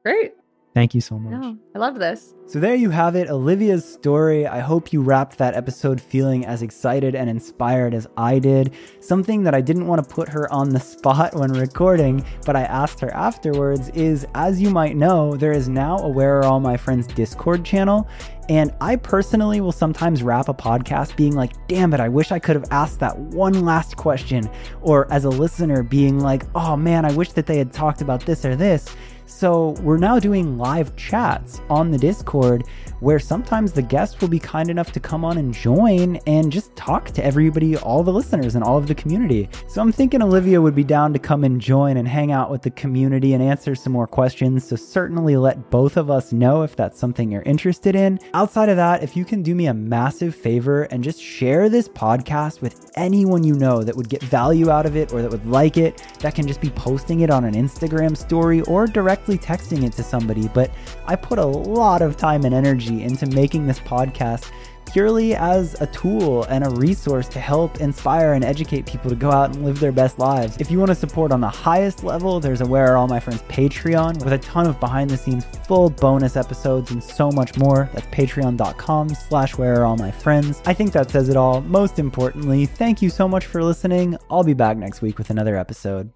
[0.03, 0.33] great.
[0.75, 1.41] Thank you so much.
[1.41, 2.35] No, I love this.
[2.47, 4.45] So there you have it, Olivia's story.
[4.45, 8.75] I hope you wrapped that episode feeling as excited and inspired as I did.
[8.99, 12.63] Something that I didn't want to put her on the spot when recording, but I
[12.63, 16.59] asked her afterwards is as you might know, there is now a Where Are All
[16.59, 18.09] My Friends Discord channel.
[18.49, 22.41] And I personally will sometimes wrap a podcast being like, damn it, I wish I
[22.41, 24.51] could have asked that one last question.
[24.83, 28.27] Or as a listener, being like, oh man, I wish that they had talked about
[28.27, 28.95] this or this.
[29.27, 32.65] So we're now doing live chats on the Discord
[33.01, 36.75] where sometimes the guests will be kind enough to come on and join and just
[36.75, 39.49] talk to everybody, all the listeners and all of the community.
[39.69, 42.63] So I'm thinking Olivia would be down to come and join and hang out with
[42.63, 44.67] the community and answer some more questions.
[44.67, 48.19] So certainly let both of us know if that's something you're interested in.
[48.33, 51.89] Outside of that, if you can do me a massive favor and just share this
[51.89, 55.47] podcast with anyone you know that would get value out of it or that would
[55.47, 58.87] like it, that can just be posting it on an Instagram story or
[59.25, 60.49] directly texting it to somebody.
[60.49, 60.71] But
[61.07, 64.51] I put a lot of time and energy into making this podcast
[64.87, 69.31] purely as a tool and a resource to help inspire and educate people to go
[69.31, 70.59] out and live their best lives.
[70.59, 73.19] If you want to support on the highest level, there's a Where Are All My
[73.19, 77.57] Friends Patreon with a ton of behind the scenes full bonus episodes and so much
[77.57, 77.89] more.
[77.95, 80.61] That's patreon.com slash where are all my friends.
[80.67, 81.63] I think that says it all.
[81.63, 84.19] Most importantly, thank you so much for listening.
[84.31, 86.13] I'll be back next week with another episode.